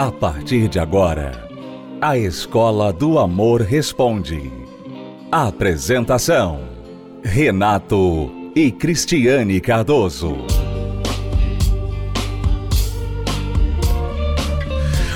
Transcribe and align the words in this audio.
A 0.00 0.10
partir 0.10 0.66
de 0.66 0.78
agora, 0.78 1.46
a 2.00 2.16
Escola 2.16 2.90
do 2.90 3.18
Amor 3.18 3.60
Responde. 3.60 4.50
Apresentação: 5.30 6.70
Renato 7.22 8.32
e 8.56 8.72
Cristiane 8.72 9.60
Cardoso. 9.60 10.38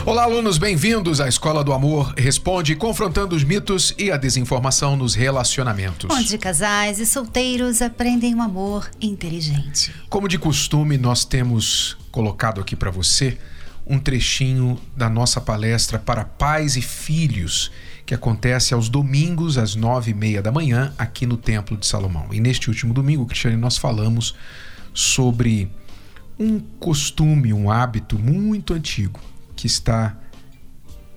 Olá, 0.05 0.25
alunos, 0.25 0.59
bem-vindos 0.59 1.19
à 1.19 1.29
Escola 1.29 1.65
do 1.65 1.73
Amor 1.73 2.13
Responde, 2.19 2.77
confrontando 2.77 3.35
os 3.35 3.43
mitos 3.43 3.95
e 3.97 4.11
a 4.11 4.19
desinformação 4.19 4.99
nos 4.99 5.15
relacionamentos. 5.15 6.15
Onde 6.15 6.37
casais 6.37 7.01
e 7.01 7.07
solteiros 7.07 7.81
aprendem 7.81 8.35
um 8.35 8.43
amor 8.43 8.91
inteligente. 9.01 9.95
Como 10.11 10.29
de 10.29 10.39
costume, 10.39 10.99
nós 10.99 11.25
temos 11.25 11.97
colocado 12.13 12.61
aqui 12.61 12.77
para 12.77 12.91
você 12.91 13.39
um 13.87 13.99
trechinho 13.99 14.79
da 14.97 15.11
nossa 15.11 15.41
palestra 15.41 15.99
para 15.99 16.25
pais 16.25 16.77
e 16.77 16.83
filhos, 16.83 17.71
que 18.07 18.15
acontece 18.15 18.75
aos 18.75 18.89
domingos, 18.89 19.59
às 19.59 19.75
nove 19.75 20.11
e 20.11 20.15
meia 20.15 20.43
da 20.43 20.51
manhã, 20.51 20.93
aqui 20.97 21.27
no 21.27 21.37
Templo 21.37 21.77
de 21.77 21.87
Salomão. 21.87 22.29
E 22.33 22.41
neste 22.41 22.69
último 22.69 22.95
domingo, 22.95 23.27
Cristiane, 23.27 23.57
nós 23.57 23.77
falamos 23.77 24.35
sobre 24.93 25.71
um 26.39 26.59
costume, 26.59 27.53
um 27.53 27.71
hábito 27.71 28.19
muito 28.19 28.75
antigo 28.75 29.21
que 29.55 29.67
está 29.67 30.17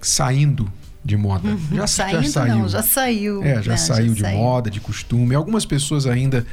saindo 0.02 0.72
de 1.04 1.16
moda. 1.16 1.48
Uhum, 1.48 1.60
já, 1.72 1.88
saindo, 1.88 2.24
já 2.24 2.30
saiu. 2.30 2.56
Não, 2.56 2.70
já 2.70 2.84
saiu. 2.84 3.44
É, 3.44 3.62
já 3.62 3.72
né? 3.72 3.78
saiu 3.78 4.10
já 4.10 4.14
de 4.14 4.22
saiu. 4.22 4.38
moda, 4.38 4.70
de 4.70 4.80
costume. 4.80 5.36
Algumas 5.36 5.66
pessoas 5.66 6.06
ainda 6.06 6.46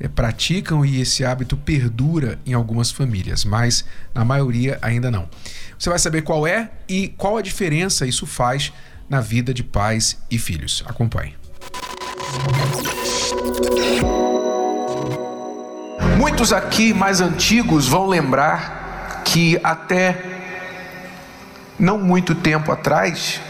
é, 0.00 0.08
praticam 0.08 0.84
e 0.84 1.00
esse 1.00 1.24
hábito 1.24 1.56
perdura 1.56 2.38
em 2.46 2.54
algumas 2.54 2.90
famílias, 2.90 3.44
mas 3.44 3.84
na 4.14 4.24
maioria 4.24 4.78
ainda 4.80 5.10
não. 5.10 5.28
Você 5.78 5.90
vai 5.90 5.98
saber 5.98 6.22
qual 6.22 6.46
é 6.46 6.70
e 6.88 7.08
qual 7.08 7.36
a 7.36 7.42
diferença 7.42 8.06
isso 8.06 8.26
faz 8.26 8.72
na 9.08 9.20
vida 9.20 9.52
de 9.52 9.62
pais 9.62 10.18
e 10.30 10.38
filhos. 10.38 10.82
Acompanhe. 10.86 11.36
Muitos 16.16 16.52
aqui 16.52 16.94
mais 16.94 17.20
antigos 17.20 17.86
vão 17.86 18.06
lembrar 18.06 19.22
que 19.24 19.60
até 19.62 20.22
não 21.78 21.98
muito 21.98 22.34
tempo 22.34 22.72
atrás, 22.72 23.40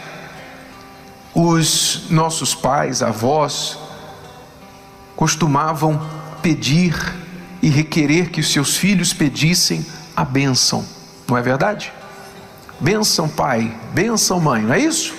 os 1.35 2.09
nossos 2.11 2.55
pais, 2.55 3.03
avós, 3.03 3.79
costumavam 5.17 6.01
pedir 6.43 6.95
e 7.63 7.69
requerer 7.69 8.31
que 8.31 8.41
os 8.41 8.53
seus 8.53 8.77
filhos 8.77 9.13
pedissem 9.13 9.85
a 10.17 10.25
bênção, 10.25 10.85
não 11.29 11.37
é 11.37 11.43
verdade? 11.43 11.93
Bênção, 12.81 13.29
pai, 13.29 13.77
bênção, 13.93 14.41
mãe, 14.41 14.63
não 14.63 14.75
é 14.75 14.79
isso? 14.79 15.15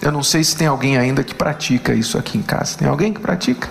Eu 0.00 0.10
não 0.10 0.22
sei 0.22 0.42
se 0.42 0.56
tem 0.56 0.66
alguém 0.66 0.96
ainda 0.96 1.22
que 1.22 1.34
pratica 1.34 1.92
isso 1.92 2.16
aqui 2.16 2.38
em 2.38 2.42
casa. 2.42 2.78
Tem 2.78 2.88
alguém 2.88 3.12
que 3.12 3.20
pratica? 3.20 3.68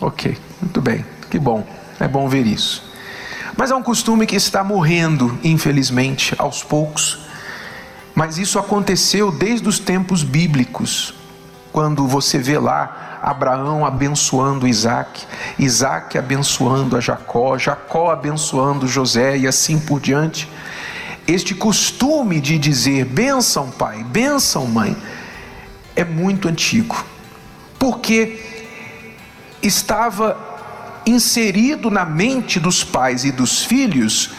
Ok, 0.00 0.36
muito 0.60 0.82
bem, 0.82 1.04
que 1.30 1.38
bom, 1.38 1.66
é 1.98 2.06
bom 2.06 2.28
ver 2.28 2.46
isso. 2.46 2.84
Mas 3.56 3.70
é 3.70 3.74
um 3.74 3.82
costume 3.82 4.26
que 4.26 4.36
está 4.36 4.62
morrendo, 4.62 5.38
infelizmente, 5.42 6.34
aos 6.36 6.62
poucos. 6.62 7.20
Mas 8.14 8.36
isso 8.36 8.58
aconteceu 8.58 9.32
desde 9.32 9.66
os 9.66 9.78
tempos 9.78 10.22
bíblicos, 10.22 11.14
quando 11.76 12.08
você 12.08 12.38
vê 12.38 12.58
lá 12.58 13.18
Abraão 13.22 13.84
abençoando 13.84 14.66
Isaac, 14.66 15.26
Isaac 15.58 16.16
abençoando 16.16 16.96
a 16.96 17.00
Jacó, 17.00 17.58
Jacó 17.58 18.10
abençoando 18.10 18.88
José 18.88 19.36
e 19.36 19.46
assim 19.46 19.78
por 19.78 20.00
diante. 20.00 20.50
Este 21.28 21.54
costume 21.54 22.40
de 22.40 22.58
dizer 22.58 23.04
bênção, 23.04 23.70
pai, 23.70 24.02
bênção, 24.04 24.66
mãe, 24.66 24.96
é 25.94 26.02
muito 26.02 26.48
antigo, 26.48 26.96
porque 27.78 28.40
estava 29.62 30.34
inserido 31.04 31.90
na 31.90 32.06
mente 32.06 32.58
dos 32.58 32.82
pais 32.82 33.22
e 33.22 33.30
dos 33.30 33.62
filhos 33.62 34.30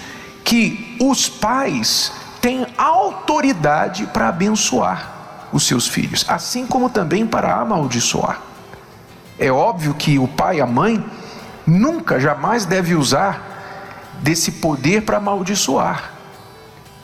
que 0.43 0.97
os 0.99 1.29
pais 1.29 2.11
têm 2.41 2.65
autoridade 2.75 4.07
para 4.07 4.29
abençoar 4.29 5.16
os 5.51 5.65
seus 5.65 5.87
filhos, 5.87 6.25
assim 6.27 6.65
como 6.65 6.89
também 6.89 7.25
para 7.25 7.55
amaldiçoar. 7.55 8.41
É 9.39 9.51
óbvio 9.51 9.93
que 9.93 10.17
o 10.17 10.27
pai 10.27 10.57
e 10.57 10.61
a 10.61 10.65
mãe 10.65 11.03
nunca, 11.65 12.19
jamais 12.19 12.65
deve 12.65 12.95
usar 12.95 14.17
desse 14.21 14.53
poder 14.53 15.03
para 15.03 15.17
amaldiçoar. 15.17 16.11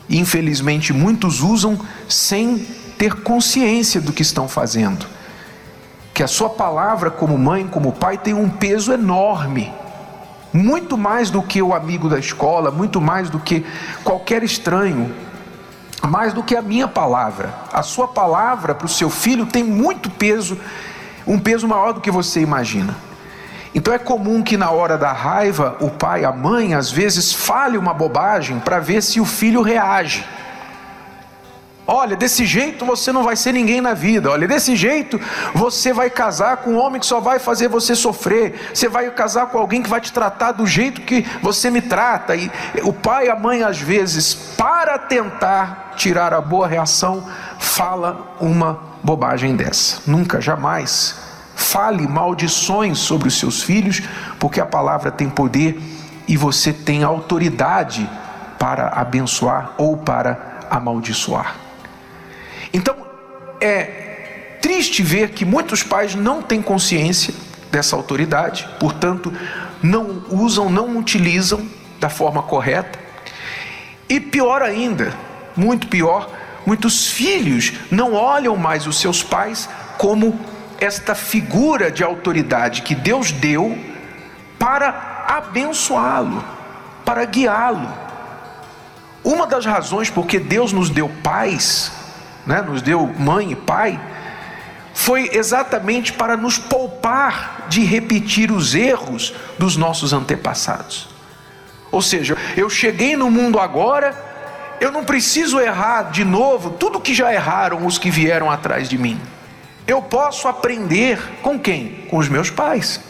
Infelizmente, 0.08 0.92
muitos 0.92 1.40
usam 1.40 1.78
sem 2.08 2.58
ter 2.98 3.22
consciência 3.22 4.00
do 4.00 4.12
que 4.12 4.22
estão 4.22 4.48
fazendo. 4.48 5.06
Que 6.12 6.22
a 6.22 6.28
sua 6.28 6.50
palavra, 6.50 7.10
como 7.10 7.38
mãe, 7.38 7.66
como 7.66 7.92
pai, 7.92 8.18
tem 8.18 8.34
um 8.34 8.48
peso 8.48 8.92
enorme 8.92 9.72
muito 10.54 10.96
mais 10.96 11.30
do 11.30 11.42
que 11.42 11.60
o 11.60 11.74
amigo 11.74 12.08
da 12.08 12.16
escola, 12.16 12.70
muito 12.70 13.00
mais 13.00 13.28
do 13.28 13.40
que 13.40 13.66
qualquer 14.04 14.44
estranho, 14.44 15.12
mais 16.06 16.32
do 16.32 16.42
que 16.42 16.56
a 16.56 16.62
minha 16.62 16.88
palavra. 16.88 17.54
A 17.72 17.82
sua 17.82 18.08
palavra 18.08 18.74
para 18.74 18.86
o 18.86 18.88
seu 18.88 19.10
filho 19.10 19.46
tem 19.46 19.64
muito 19.64 20.10
peso, 20.10 20.58
um 21.26 21.38
peso 21.38 21.66
maior 21.66 21.92
do 21.92 22.00
que 22.00 22.10
você 22.10 22.40
imagina. 22.40 22.94
Então 23.74 23.92
é 23.92 23.98
comum 23.98 24.42
que 24.42 24.56
na 24.56 24.70
hora 24.70 24.96
da 24.96 25.12
raiva, 25.12 25.76
o 25.80 25.90
pai, 25.90 26.24
a 26.24 26.30
mãe, 26.30 26.74
às 26.74 26.90
vezes 26.90 27.32
fale 27.32 27.76
uma 27.76 27.92
bobagem 27.92 28.60
para 28.60 28.78
ver 28.78 29.02
se 29.02 29.20
o 29.20 29.24
filho 29.24 29.62
reage. 29.62 30.24
Olha, 31.86 32.16
desse 32.16 32.46
jeito 32.46 32.84
você 32.84 33.12
não 33.12 33.22
vai 33.22 33.36
ser 33.36 33.52
ninguém 33.52 33.80
na 33.80 33.92
vida. 33.92 34.30
Olha, 34.30 34.48
desse 34.48 34.74
jeito 34.74 35.20
você 35.54 35.92
vai 35.92 36.08
casar 36.08 36.58
com 36.58 36.70
um 36.70 36.78
homem 36.78 36.98
que 36.98 37.06
só 37.06 37.20
vai 37.20 37.38
fazer 37.38 37.68
você 37.68 37.94
sofrer. 37.94 38.70
Você 38.72 38.88
vai 38.88 39.10
casar 39.10 39.46
com 39.46 39.58
alguém 39.58 39.82
que 39.82 39.90
vai 39.90 40.00
te 40.00 40.12
tratar 40.12 40.52
do 40.52 40.66
jeito 40.66 41.02
que 41.02 41.26
você 41.42 41.70
me 41.70 41.82
trata. 41.82 42.34
E 42.34 42.50
o 42.82 42.92
pai 42.92 43.26
e 43.26 43.30
a 43.30 43.36
mãe, 43.36 43.62
às 43.62 43.78
vezes, 43.78 44.34
para 44.34 44.98
tentar 44.98 45.92
tirar 45.96 46.32
a 46.32 46.40
boa 46.40 46.66
reação, 46.66 47.28
fala 47.58 48.34
uma 48.40 48.78
bobagem 49.02 49.54
dessa. 49.54 50.00
Nunca, 50.06 50.40
jamais 50.40 51.22
fale 51.54 52.06
maldições 52.08 52.98
sobre 52.98 53.28
os 53.28 53.38
seus 53.38 53.62
filhos, 53.62 54.02
porque 54.40 54.60
a 54.60 54.66
palavra 54.66 55.10
tem 55.10 55.28
poder 55.28 55.80
e 56.26 56.36
você 56.36 56.72
tem 56.72 57.04
autoridade 57.04 58.08
para 58.58 58.88
abençoar 58.88 59.72
ou 59.76 59.96
para 59.96 60.60
amaldiçoar. 60.70 61.63
Então, 62.74 62.96
é 63.60 64.58
triste 64.60 65.00
ver 65.00 65.30
que 65.30 65.44
muitos 65.44 65.84
pais 65.84 66.16
não 66.16 66.42
têm 66.42 66.60
consciência 66.60 67.32
dessa 67.70 67.94
autoridade, 67.94 68.68
portanto, 68.80 69.32
não 69.80 70.24
usam, 70.28 70.68
não 70.68 70.98
utilizam 70.98 71.64
da 72.00 72.08
forma 72.08 72.42
correta. 72.42 72.98
E 74.08 74.18
pior 74.18 74.60
ainda, 74.60 75.14
muito 75.56 75.86
pior, 75.86 76.28
muitos 76.66 77.08
filhos 77.08 77.72
não 77.92 78.14
olham 78.14 78.56
mais 78.56 78.88
os 78.88 78.98
seus 78.98 79.22
pais 79.22 79.68
como 79.96 80.38
esta 80.80 81.14
figura 81.14 81.92
de 81.92 82.02
autoridade 82.02 82.82
que 82.82 82.94
Deus 82.94 83.30
deu 83.30 83.78
para 84.58 85.24
abençoá-lo, 85.28 86.44
para 87.04 87.24
guiá-lo. 87.24 87.88
Uma 89.22 89.46
das 89.46 89.64
razões 89.64 90.10
porque 90.10 90.40
Deus 90.40 90.72
nos 90.72 90.90
deu 90.90 91.08
pais 91.22 92.03
né, 92.46 92.62
nos 92.62 92.82
deu 92.82 93.06
mãe 93.06 93.52
e 93.52 93.56
pai, 93.56 94.00
foi 94.92 95.30
exatamente 95.32 96.12
para 96.12 96.36
nos 96.36 96.56
poupar 96.56 97.66
de 97.68 97.84
repetir 97.84 98.52
os 98.52 98.74
erros 98.74 99.34
dos 99.58 99.76
nossos 99.76 100.12
antepassados. 100.12 101.08
Ou 101.90 102.00
seja, 102.00 102.36
eu 102.56 102.70
cheguei 102.70 103.16
no 103.16 103.30
mundo 103.30 103.58
agora, 103.58 104.14
eu 104.80 104.92
não 104.92 105.04
preciso 105.04 105.60
errar 105.60 106.10
de 106.10 106.24
novo 106.24 106.70
tudo 106.70 107.00
que 107.00 107.14
já 107.14 107.32
erraram 107.32 107.86
os 107.86 107.98
que 107.98 108.10
vieram 108.10 108.50
atrás 108.50 108.88
de 108.88 108.96
mim. 108.96 109.20
Eu 109.86 110.00
posso 110.00 110.48
aprender 110.48 111.20
com 111.42 111.58
quem? 111.58 112.06
Com 112.08 112.18
os 112.18 112.28
meus 112.28 112.50
pais. 112.50 113.00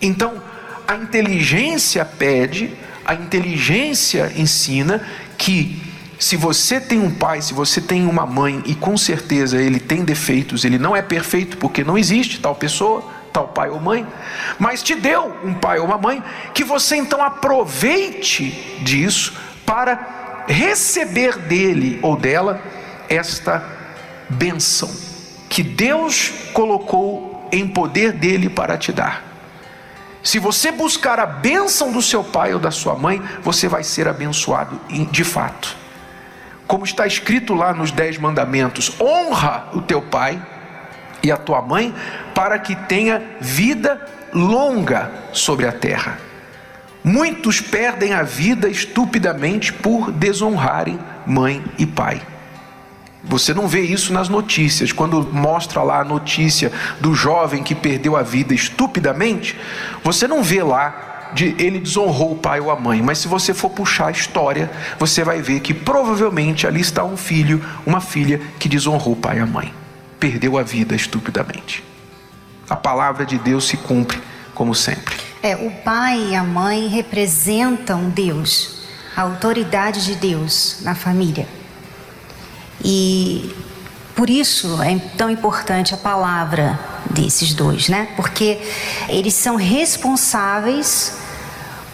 Então, 0.00 0.42
a 0.86 0.94
inteligência 0.94 2.04
pede, 2.04 2.74
a 3.04 3.14
inteligência 3.14 4.32
ensina 4.36 5.06
que 5.36 5.87
se 6.18 6.36
você 6.36 6.80
tem 6.80 7.00
um 7.00 7.10
pai, 7.10 7.40
se 7.40 7.54
você 7.54 7.80
tem 7.80 8.06
uma 8.06 8.26
mãe 8.26 8.62
e 8.66 8.74
com 8.74 8.96
certeza 8.96 9.60
ele 9.60 9.78
tem 9.78 10.04
defeitos, 10.04 10.64
ele 10.64 10.78
não 10.78 10.96
é 10.96 11.00
perfeito 11.00 11.56
porque 11.58 11.84
não 11.84 11.96
existe 11.96 12.40
tal 12.40 12.54
pessoa, 12.54 13.04
tal 13.32 13.48
pai 13.48 13.70
ou 13.70 13.78
mãe, 13.78 14.06
mas 14.58 14.82
te 14.82 14.94
deu 14.94 15.36
um 15.44 15.54
pai 15.54 15.78
ou 15.78 15.86
uma 15.86 15.98
mãe, 15.98 16.22
que 16.52 16.64
você 16.64 16.96
então 16.96 17.22
aproveite 17.22 18.50
disso 18.82 19.34
para 19.64 20.44
receber 20.48 21.38
dele 21.38 22.00
ou 22.02 22.16
dela 22.16 22.60
esta 23.08 23.64
benção 24.28 24.90
que 25.48 25.62
Deus 25.62 26.32
colocou 26.52 27.48
em 27.50 27.66
poder 27.66 28.12
dele 28.12 28.48
para 28.48 28.76
te 28.76 28.92
dar. 28.92 29.24
Se 30.22 30.38
você 30.38 30.70
buscar 30.70 31.18
a 31.18 31.26
bênção 31.26 31.90
do 31.90 32.02
seu 32.02 32.22
pai 32.22 32.52
ou 32.52 32.60
da 32.60 32.70
sua 32.70 32.94
mãe, 32.94 33.22
você 33.42 33.66
vai 33.66 33.82
ser 33.82 34.06
abençoado 34.06 34.78
de 35.10 35.24
fato. 35.24 35.87
Como 36.68 36.84
está 36.84 37.06
escrito 37.06 37.54
lá 37.54 37.72
nos 37.72 37.90
Dez 37.90 38.18
Mandamentos: 38.18 38.92
honra 39.00 39.68
o 39.72 39.80
teu 39.80 40.02
pai 40.02 40.40
e 41.22 41.32
a 41.32 41.36
tua 41.36 41.60
mãe, 41.60 41.92
para 42.34 42.58
que 42.58 42.76
tenha 42.76 43.20
vida 43.40 44.00
longa 44.32 45.10
sobre 45.32 45.66
a 45.66 45.72
terra. 45.72 46.18
Muitos 47.02 47.60
perdem 47.60 48.12
a 48.12 48.22
vida 48.22 48.68
estupidamente 48.68 49.72
por 49.72 50.12
desonrarem 50.12 50.98
mãe 51.26 51.64
e 51.78 51.86
pai. 51.86 52.20
Você 53.24 53.52
não 53.52 53.66
vê 53.66 53.80
isso 53.80 54.12
nas 54.12 54.28
notícias. 54.28 54.92
Quando 54.92 55.22
mostra 55.32 55.82
lá 55.82 56.00
a 56.00 56.04
notícia 56.04 56.70
do 57.00 57.14
jovem 57.14 57.62
que 57.62 57.74
perdeu 57.74 58.16
a 58.16 58.22
vida 58.22 58.54
estupidamente, 58.54 59.58
você 60.04 60.28
não 60.28 60.42
vê 60.42 60.62
lá 60.62 61.17
de 61.34 61.54
ele 61.58 61.78
desonrou 61.78 62.32
o 62.32 62.36
pai 62.36 62.60
ou 62.60 62.70
a 62.70 62.76
mãe, 62.76 63.02
mas 63.02 63.18
se 63.18 63.28
você 63.28 63.54
for 63.54 63.70
puxar 63.70 64.08
a 64.08 64.10
história, 64.10 64.70
você 64.98 65.22
vai 65.24 65.40
ver 65.40 65.60
que 65.60 65.72
provavelmente 65.74 66.66
ali 66.66 66.80
está 66.80 67.04
um 67.04 67.16
filho, 67.16 67.64
uma 67.86 68.00
filha 68.00 68.40
que 68.58 68.68
desonrou 68.68 69.12
o 69.12 69.16
pai 69.16 69.38
e 69.38 69.40
a 69.40 69.46
mãe, 69.46 69.72
perdeu 70.18 70.58
a 70.58 70.62
vida 70.62 70.94
estupidamente. 70.94 71.84
A 72.68 72.76
palavra 72.76 73.24
de 73.24 73.38
Deus 73.38 73.66
se 73.66 73.76
cumpre 73.76 74.20
como 74.54 74.74
sempre. 74.74 75.16
É, 75.42 75.54
o 75.56 75.70
pai 75.70 76.30
e 76.30 76.34
a 76.34 76.42
mãe 76.42 76.88
representam 76.88 78.10
Deus, 78.10 78.80
a 79.16 79.22
autoridade 79.22 80.04
de 80.04 80.16
Deus 80.16 80.80
na 80.82 80.94
família. 80.94 81.46
E 82.84 83.54
por 84.18 84.28
isso 84.28 84.82
é 84.82 84.98
tão 85.16 85.30
importante 85.30 85.94
a 85.94 85.96
palavra 85.96 86.76
desses 87.08 87.54
dois, 87.54 87.88
né? 87.88 88.08
Porque 88.16 88.58
eles 89.08 89.32
são 89.32 89.54
responsáveis 89.54 91.12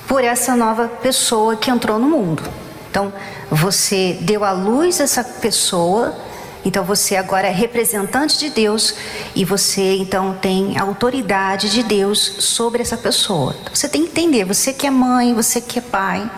por 0.09 0.25
essa 0.25 0.56
nova 0.56 0.88
pessoa 0.88 1.55
que 1.55 1.71
entrou 1.71 1.99
no 1.99 2.09
mundo. 2.09 2.43
Então, 2.91 3.12
você 3.50 4.17
deu 4.23 4.43
à 4.43 4.53
luz 4.53 5.00
essa 5.00 5.23
pessoa, 5.23 6.17
então 6.65 6.82
você 6.82 7.15
agora 7.15 7.47
é 7.47 7.53
representante 7.53 8.38
de 8.38 8.49
Deus 8.49 8.94
e 9.35 9.44
você 9.44 9.99
então 9.99 10.35
tem 10.41 10.79
autoridade 10.79 11.69
de 11.69 11.82
Deus 11.82 12.37
sobre 12.38 12.81
essa 12.81 12.97
pessoa. 12.97 13.55
Então, 13.61 13.75
você 13.75 13.87
tem 13.87 14.00
que 14.00 14.09
entender, 14.09 14.47
você 14.47 14.73
que 14.73 14.87
é 14.87 14.91
mãe, 14.91 15.35
você 15.35 15.61
que 15.61 15.79
é 15.79 15.82
pai, 15.82 16.31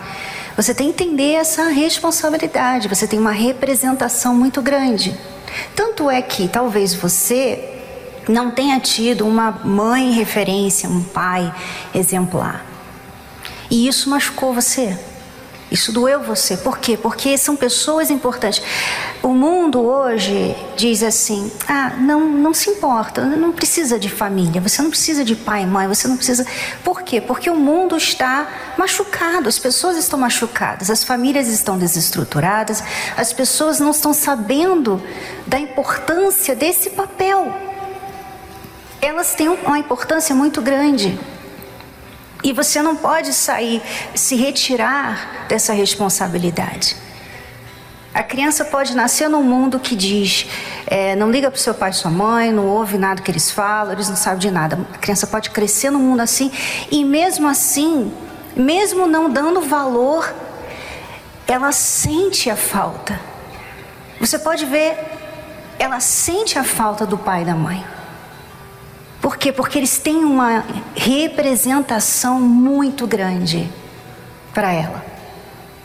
você 0.53 0.73
tem 0.73 0.91
que 0.91 1.01
entender 1.05 1.35
essa 1.35 1.69
responsabilidade, 1.69 2.89
você 2.89 3.07
tem 3.07 3.17
uma 3.17 3.31
representação 3.31 4.35
muito 4.35 4.61
grande. 4.61 5.17
Tanto 5.75 6.09
é 6.09 6.21
que 6.21 6.47
talvez 6.47 6.93
você 6.93 7.77
não 8.27 8.51
tenha 8.51 8.79
tido 8.79 9.25
uma 9.25 9.51
mãe 9.51 10.11
referência, 10.11 10.89
um 10.89 11.03
pai 11.03 11.53
exemplar. 11.93 12.65
E 13.69 13.87
isso 13.87 14.09
machucou 14.09 14.53
você. 14.53 14.97
Isso 15.69 15.91
doeu 15.91 16.21
você. 16.21 16.55
Por 16.55 16.77
quê? 16.77 16.95
Porque 16.95 17.37
são 17.37 17.55
pessoas 17.55 18.09
importantes. 18.09 18.61
O 19.21 19.29
mundo 19.29 19.81
hoje 19.81 20.55
diz 20.77 21.03
assim: 21.03 21.51
ah, 21.67 21.89
não, 21.99 22.21
não 22.29 22.53
se 22.53 22.69
importa, 22.69 23.25
não 23.25 23.51
precisa 23.51 23.99
de 23.99 24.07
família, 24.07 24.61
você 24.61 24.81
não 24.81 24.89
precisa 24.89 25.25
de 25.25 25.35
pai 25.35 25.63
e 25.63 25.65
mãe, 25.65 25.85
você 25.87 26.07
não 26.07 26.15
precisa. 26.15 26.45
Por 26.85 27.01
quê? 27.01 27.19
Porque 27.19 27.49
o 27.49 27.55
mundo 27.55 27.97
está 27.97 28.47
machucado, 28.77 29.49
as 29.49 29.59
pessoas 29.59 29.97
estão 29.97 30.17
machucadas, 30.17 30.89
as 30.89 31.03
famílias 31.03 31.49
estão 31.49 31.77
desestruturadas, 31.77 32.81
as 33.17 33.33
pessoas 33.33 33.79
não 33.79 33.91
estão 33.91 34.13
sabendo 34.13 35.03
da 35.45 35.59
importância 35.59 36.55
desse 36.55 36.91
papel. 36.91 37.53
Elas 39.01 39.35
têm 39.35 39.49
uma 39.49 39.77
importância 39.77 40.33
muito 40.33 40.61
grande. 40.61 41.19
E 42.43 42.53
você 42.53 42.81
não 42.81 42.95
pode 42.95 43.33
sair, 43.33 43.81
se 44.13 44.35
retirar 44.35 45.45
dessa 45.47 45.73
responsabilidade. 45.73 46.95
A 48.13 48.23
criança 48.23 48.65
pode 48.65 48.95
nascer 48.95 49.29
num 49.29 49.43
mundo 49.43 49.79
que 49.79 49.95
diz: 49.95 50.47
é, 50.87 51.15
não 51.15 51.29
liga 51.29 51.51
para 51.51 51.59
seu 51.59 51.73
pai 51.73 51.91
e 51.91 51.93
sua 51.93 52.09
mãe, 52.09 52.51
não 52.51 52.65
ouve 52.65 52.97
nada 52.97 53.21
que 53.21 53.29
eles 53.29 53.51
falam, 53.51 53.93
eles 53.93 54.09
não 54.09 54.15
sabem 54.15 54.39
de 54.39 54.51
nada. 54.51 54.79
A 54.93 54.97
criança 54.97 55.27
pode 55.27 55.49
crescer 55.51 55.91
num 55.91 55.99
mundo 55.99 56.21
assim, 56.21 56.51
e 56.89 57.05
mesmo 57.05 57.47
assim, 57.47 58.11
mesmo 58.55 59.05
não 59.05 59.29
dando 59.29 59.61
valor, 59.61 60.33
ela 61.47 61.71
sente 61.71 62.49
a 62.49 62.55
falta. 62.55 63.19
Você 64.19 64.39
pode 64.39 64.65
ver, 64.65 64.97
ela 65.77 65.99
sente 65.99 66.57
a 66.57 66.63
falta 66.63 67.05
do 67.05 67.17
pai 67.17 67.43
e 67.43 67.45
da 67.45 67.53
mãe. 67.53 67.96
Por 69.27 69.35
quê? 69.35 69.51
Porque 69.51 69.77
eles 69.77 69.97
têm 69.97 70.23
uma 70.23 70.63
representação 70.95 72.39
muito 72.39 73.05
grande 73.05 73.69
para 74.53 74.71
ela. 74.71 75.05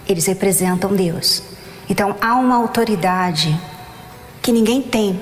Eles 0.08 0.26
representam 0.26 0.94
Deus. 0.94 1.42
Então 1.90 2.14
há 2.20 2.36
uma 2.36 2.54
autoridade 2.54 3.60
que 4.40 4.52
ninguém 4.52 4.80
tem. 4.80 5.20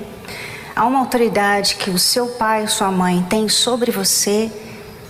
Há 0.76 0.84
uma 0.84 0.98
autoridade 0.98 1.76
que 1.76 1.88
o 1.88 1.98
seu 1.98 2.26
pai, 2.26 2.68
sua 2.68 2.90
mãe 2.90 3.24
tem 3.26 3.48
sobre 3.48 3.90
você 3.90 4.52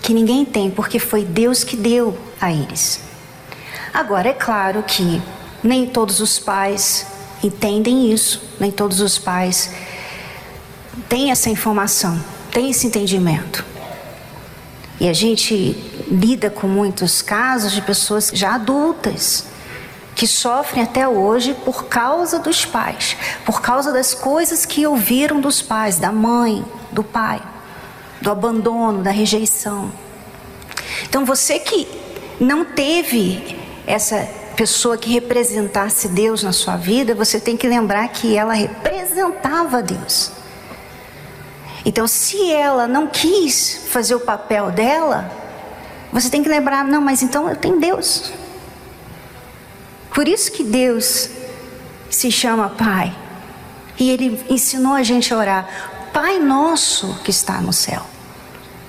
que 0.00 0.14
ninguém 0.14 0.44
tem, 0.44 0.70
porque 0.70 1.00
foi 1.00 1.24
Deus 1.24 1.64
que 1.64 1.76
deu 1.76 2.16
a 2.40 2.52
eles. 2.52 3.00
Agora 3.92 4.28
é 4.28 4.34
claro 4.34 4.84
que 4.84 5.20
nem 5.64 5.84
todos 5.84 6.20
os 6.20 6.38
pais 6.38 7.08
entendem 7.42 8.12
isso, 8.12 8.40
nem 8.60 8.70
todos 8.70 9.00
os 9.00 9.18
pais 9.18 9.74
têm 11.08 11.32
essa 11.32 11.50
informação 11.50 12.38
tem 12.52 12.70
esse 12.70 12.86
entendimento. 12.86 13.64
E 15.00 15.08
a 15.08 15.12
gente 15.12 15.76
lida 16.10 16.50
com 16.50 16.66
muitos 16.66 17.22
casos 17.22 17.72
de 17.72 17.80
pessoas 17.80 18.30
já 18.34 18.54
adultas 18.54 19.46
que 20.14 20.26
sofrem 20.26 20.82
até 20.82 21.08
hoje 21.08 21.54
por 21.64 21.86
causa 21.86 22.38
dos 22.38 22.66
pais, 22.66 23.16
por 23.46 23.62
causa 23.62 23.92
das 23.92 24.12
coisas 24.12 24.66
que 24.66 24.86
ouviram 24.86 25.40
dos 25.40 25.62
pais, 25.62 25.98
da 25.98 26.12
mãe, 26.12 26.62
do 26.92 27.02
pai, 27.02 27.40
do 28.20 28.30
abandono, 28.30 29.02
da 29.02 29.10
rejeição. 29.10 29.90
Então 31.04 31.24
você 31.24 31.58
que 31.58 31.88
não 32.38 32.64
teve 32.66 33.58
essa 33.86 34.28
pessoa 34.56 34.98
que 34.98 35.10
representasse 35.10 36.08
Deus 36.08 36.42
na 36.42 36.52
sua 36.52 36.76
vida, 36.76 37.14
você 37.14 37.40
tem 37.40 37.56
que 37.56 37.66
lembrar 37.66 38.06
que 38.08 38.36
ela 38.36 38.52
representava 38.52 39.82
Deus. 39.82 40.32
Então, 41.84 42.06
se 42.06 42.50
ela 42.52 42.86
não 42.86 43.06
quis 43.06 43.86
fazer 43.88 44.14
o 44.14 44.20
papel 44.20 44.70
dela, 44.70 45.30
você 46.12 46.28
tem 46.28 46.42
que 46.42 46.48
lembrar: 46.48 46.84
não, 46.84 47.00
mas 47.00 47.22
então 47.22 47.48
eu 47.48 47.56
tenho 47.56 47.80
Deus. 47.80 48.32
Por 50.14 50.28
isso 50.28 50.50
que 50.52 50.62
Deus 50.62 51.30
se 52.10 52.30
chama 52.30 52.70
Pai. 52.70 53.14
E 53.98 54.10
Ele 54.10 54.44
ensinou 54.48 54.94
a 54.94 55.02
gente 55.02 55.32
a 55.32 55.36
orar: 55.36 55.68
Pai 56.12 56.38
nosso 56.38 57.14
que 57.24 57.30
está 57.30 57.60
no 57.60 57.72
céu. 57.72 58.02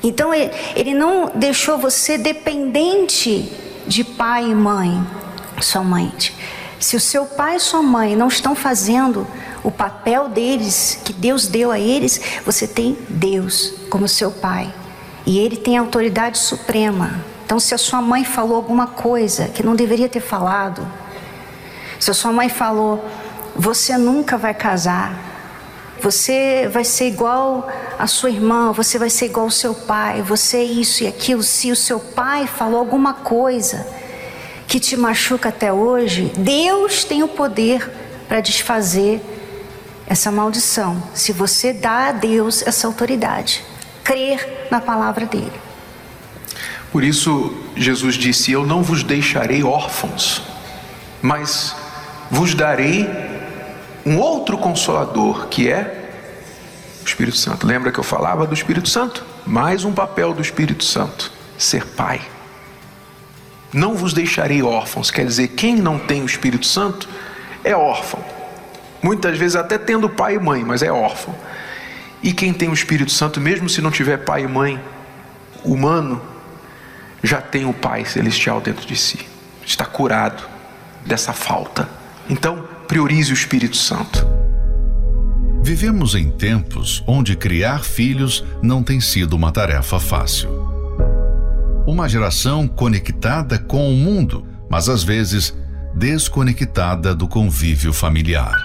Então, 0.04 0.34
Ele 0.34 0.94
não 0.94 1.32
deixou 1.36 1.78
você 1.78 2.18
dependente 2.18 3.52
de 3.86 4.04
pai 4.04 4.50
e 4.50 4.56
mãe 4.56 5.06
somente. 5.62 6.36
Se 6.80 6.96
o 6.96 7.00
seu 7.00 7.26
pai 7.26 7.58
e 7.58 7.60
sua 7.60 7.84
mãe 7.84 8.16
não 8.16 8.28
estão 8.28 8.56
fazendo 8.56 9.28
o 9.64 9.72
papel 9.72 10.28
deles, 10.28 11.00
que 11.04 11.14
Deus 11.14 11.48
deu 11.48 11.72
a 11.72 11.80
eles, 11.80 12.20
você 12.46 12.68
tem 12.68 12.98
Deus 13.10 13.74
como 13.90 14.08
seu 14.08 14.32
pai. 14.32 14.74
E 15.26 15.38
ele 15.38 15.56
tem 15.56 15.78
autoridade 15.78 16.38
suprema. 16.40 17.24
Então, 17.46 17.60
se 17.60 17.74
a 17.76 17.78
sua 17.78 18.02
mãe 18.02 18.24
falou 18.24 18.56
alguma 18.56 18.88
coisa 18.88 19.48
que 19.48 19.62
não 19.62 19.76
deveria 19.76 20.10
ter 20.10 20.22
falado, 20.22 20.88
se 22.00 22.10
a 22.10 22.14
sua 22.14 22.32
mãe 22.32 22.50
falou, 22.50 23.06
você 23.56 23.98
nunca 23.98 24.38
vai 24.38 24.54
casar, 24.54 25.32
você 26.02 26.68
vai 26.74 26.84
ser 26.84 27.10
igual 27.10 27.70
a 28.00 28.08
sua 28.08 28.32
irmã, 28.32 28.72
você 28.72 28.98
vai 28.98 29.10
ser 29.10 29.26
igual 29.26 29.46
ao 29.46 29.52
seu 29.52 29.76
pai, 29.76 30.24
você 30.24 30.58
é 30.58 30.64
isso 30.64 31.04
e 31.04 31.08
aquilo. 31.08 31.44
Se 31.44 31.72
o 31.72 31.76
seu 31.76 32.00
pai 32.00 32.48
falou 32.48 32.80
alguma 32.80 33.14
coisa 33.14 33.86
que 34.68 34.80
te 34.80 34.98
machuca 34.98 35.50
até 35.50 35.72
hoje, 35.72 36.32
Deus 36.36 37.04
tem 37.04 37.22
o 37.22 37.28
poder 37.28 37.88
para 38.28 38.42
desfazer 38.42 39.22
essa 40.12 40.30
maldição 40.30 41.02
se 41.14 41.32
você 41.32 41.72
dá 41.72 42.10
a 42.10 42.12
Deus 42.12 42.68
essa 42.68 42.86
autoridade, 42.86 43.64
crer 44.04 44.68
na 44.70 44.82
palavra 44.82 45.26
dele. 45.26 45.54
Por 46.92 47.02
isso, 47.02 47.56
Jesus 47.78 48.16
disse: 48.16 48.52
Eu 48.52 48.66
não 48.66 48.84
vos 48.84 49.04
deixarei 49.04 49.64
órfãos, 49.64 50.42
mas 51.22 51.74
vos 52.30 52.54
darei 52.54 53.10
um 54.06 54.18
outro 54.18 54.58
consolador, 54.58 55.48
que 55.48 55.70
é 55.70 56.12
o 57.02 57.08
Espírito 57.08 57.38
Santo. 57.38 57.66
Lembra 57.66 57.90
que 57.90 58.00
eu 58.00 58.04
falava 58.04 58.46
do 58.46 58.54
Espírito 58.54 58.90
Santo? 58.90 59.26
Mais 59.46 59.86
um 59.86 59.94
papel 59.94 60.34
do 60.34 60.42
Espírito 60.42 60.84
Santo: 60.84 61.32
ser 61.58 61.86
pai. 61.86 62.20
Não 63.72 63.96
vos 63.96 64.12
deixarei 64.12 64.62
órfãos, 64.62 65.10
quer 65.10 65.26
dizer, 65.26 65.48
quem 65.48 65.78
não 65.78 65.98
tem 65.98 66.22
o 66.22 66.26
Espírito 66.26 66.66
Santo 66.66 67.08
é 67.64 67.74
órfão. 67.74 68.41
Muitas 69.02 69.38
vezes 69.38 69.56
até 69.56 69.78
tendo 69.78 70.10
pai 70.10 70.36
e 70.36 70.40
mãe, 70.40 70.64
mas 70.64 70.84
é 70.84 70.92
órfão. 70.92 71.36
E 72.24 72.32
quem 72.34 72.54
tem 72.54 72.70
o 72.70 72.74
Espírito 72.74 73.12
Santo, 73.12 73.42
mesmo 73.42 73.68
se 73.68 73.82
não 73.82 73.90
tiver 73.90 74.18
pai 74.18 74.44
e 74.44 74.48
mãe 74.48 74.80
humano, 75.64 76.22
já 77.24 77.42
tem 77.42 77.66
o 77.66 77.74
Pai 77.74 78.06
celestial 78.06 78.62
dentro 78.62 78.86
de 78.86 78.96
si. 78.96 79.20
Está 79.66 79.86
curado 79.86 80.44
dessa 81.06 81.34
falta. 81.34 81.88
Então, 82.30 82.68
priorize 82.88 83.32
o 83.32 83.34
Espírito 83.34 83.78
Santo. 83.78 84.28
Vivemos 85.64 86.16
em 86.16 86.30
tempos 86.32 87.04
onde 87.06 87.36
criar 87.36 87.84
filhos 87.84 88.44
não 88.62 88.82
tem 88.82 89.00
sido 89.00 89.34
uma 89.34 89.52
tarefa 89.52 90.00
fácil. 90.00 90.50
Uma 91.86 92.10
geração 92.10 92.68
conectada 92.68 93.60
com 93.60 93.92
o 93.92 93.96
mundo, 93.96 94.46
mas 94.70 94.90
às 94.90 95.04
vezes 95.04 95.56
desconectada 95.96 97.14
do 97.14 97.28
convívio 97.28 97.94
familiar. 97.94 98.56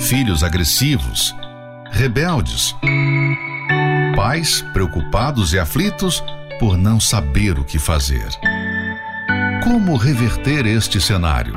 Filhos 0.00 0.42
agressivos, 0.42 1.34
rebeldes, 1.92 2.74
pais 4.16 4.64
preocupados 4.72 5.52
e 5.52 5.58
aflitos 5.58 6.24
por 6.58 6.76
não 6.76 6.98
saber 6.98 7.58
o 7.58 7.64
que 7.64 7.78
fazer. 7.78 8.28
Como 9.62 9.96
reverter 9.96 10.66
este 10.66 11.00
cenário? 11.00 11.54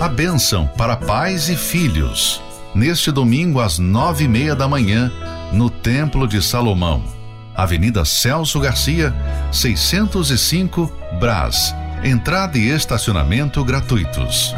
A 0.00 0.08
bênção 0.08 0.66
para 0.76 0.96
pais 0.96 1.48
e 1.48 1.56
filhos, 1.56 2.42
neste 2.74 3.10
domingo 3.10 3.60
às 3.60 3.78
nove 3.78 4.24
e 4.24 4.28
meia 4.28 4.54
da 4.54 4.68
manhã, 4.68 5.10
no 5.50 5.70
Templo 5.70 6.28
de 6.28 6.40
Salomão, 6.42 7.02
Avenida 7.54 8.04
Celso 8.04 8.60
Garcia, 8.60 9.14
605, 9.50 10.92
Brás. 11.18 11.74
Entrada 12.02 12.58
e 12.58 12.68
estacionamento 12.68 13.64
gratuitos. 13.64 14.54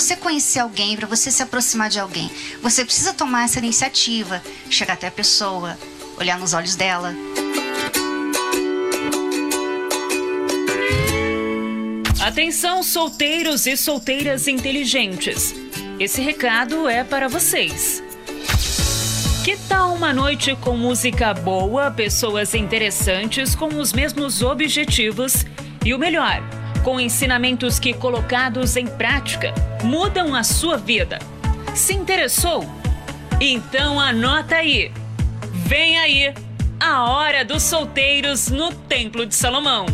Você 0.00 0.16
conhecer 0.16 0.60
alguém, 0.60 0.96
para 0.96 1.06
você 1.06 1.30
se 1.30 1.42
aproximar 1.42 1.90
de 1.90 2.00
alguém, 2.00 2.30
você 2.62 2.86
precisa 2.86 3.12
tomar 3.12 3.44
essa 3.44 3.58
iniciativa, 3.58 4.42
chegar 4.70 4.94
até 4.94 5.08
a 5.08 5.10
pessoa, 5.10 5.78
olhar 6.16 6.38
nos 6.38 6.54
olhos 6.54 6.74
dela. 6.74 7.14
Atenção, 12.18 12.82
solteiros 12.82 13.66
e 13.66 13.76
solteiras 13.76 14.48
inteligentes. 14.48 15.54
Esse 15.98 16.22
recado 16.22 16.88
é 16.88 17.04
para 17.04 17.28
vocês. 17.28 18.02
Que 19.44 19.58
tal 19.68 19.94
uma 19.94 20.14
noite 20.14 20.56
com 20.56 20.78
música 20.78 21.34
boa, 21.34 21.90
pessoas 21.90 22.54
interessantes 22.54 23.54
com 23.54 23.66
os 23.66 23.92
mesmos 23.92 24.40
objetivos 24.40 25.44
e 25.84 25.92
o 25.92 25.98
melhor, 25.98 26.42
com 26.82 26.98
ensinamentos 26.98 27.78
que 27.78 27.92
colocados 27.92 28.76
em 28.76 28.86
prática 28.86 29.54
mudam 29.84 30.34
a 30.34 30.42
sua 30.42 30.76
vida? 30.76 31.18
Se 31.74 31.94
interessou? 31.94 32.64
Então 33.40 34.00
anota 34.00 34.56
aí. 34.56 34.92
Vem 35.52 35.98
aí 35.98 36.34
a 36.78 37.04
hora 37.04 37.44
dos 37.44 37.62
solteiros 37.62 38.48
no 38.48 38.72
Templo 38.72 39.26
de 39.26 39.34
Salomão. 39.34 39.86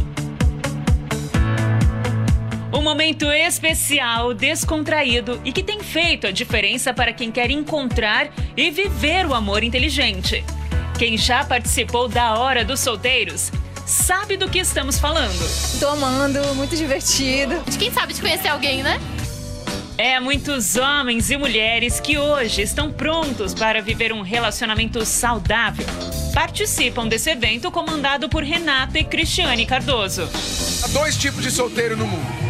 Um 2.72 2.82
momento 2.82 3.24
especial, 3.32 4.34
descontraído 4.34 5.40
e 5.44 5.52
que 5.52 5.62
tem 5.62 5.80
feito 5.80 6.26
a 6.26 6.30
diferença 6.30 6.92
para 6.92 7.12
quem 7.12 7.32
quer 7.32 7.50
encontrar 7.50 8.28
e 8.56 8.70
viver 8.70 9.26
o 9.26 9.34
amor 9.34 9.64
inteligente. 9.64 10.44
Quem 10.98 11.16
já 11.16 11.44
participou 11.44 12.08
da 12.08 12.38
Hora 12.38 12.64
dos 12.64 12.80
Solteiros 12.80 13.50
sabe 13.86 14.36
do 14.36 14.48
que 14.48 14.58
estamos 14.58 14.98
falando. 14.98 15.38
Tô 15.80 15.88
amando, 15.88 16.40
muito 16.54 16.76
divertido. 16.76 17.62
De 17.70 17.78
quem 17.78 17.90
sabe 17.90 18.12
de 18.12 18.20
conhecer 18.20 18.48
alguém, 18.48 18.82
né? 18.82 19.00
É 19.96 20.20
muitos 20.20 20.76
homens 20.76 21.30
e 21.30 21.38
mulheres 21.38 22.00
que 22.00 22.18
hoje 22.18 22.60
estão 22.60 22.92
prontos 22.92 23.54
para 23.54 23.80
viver 23.80 24.12
um 24.12 24.20
relacionamento 24.20 25.02
saudável. 25.06 25.86
Participam 26.34 27.08
desse 27.08 27.30
evento 27.30 27.70
comandado 27.70 28.28
por 28.28 28.42
Renata 28.42 28.98
e 28.98 29.04
Cristiane 29.04 29.64
Cardoso. 29.64 30.28
Há 30.84 30.88
dois 30.88 31.16
tipos 31.16 31.42
de 31.42 31.50
solteiro 31.50 31.96
no 31.96 32.06
mundo 32.06 32.46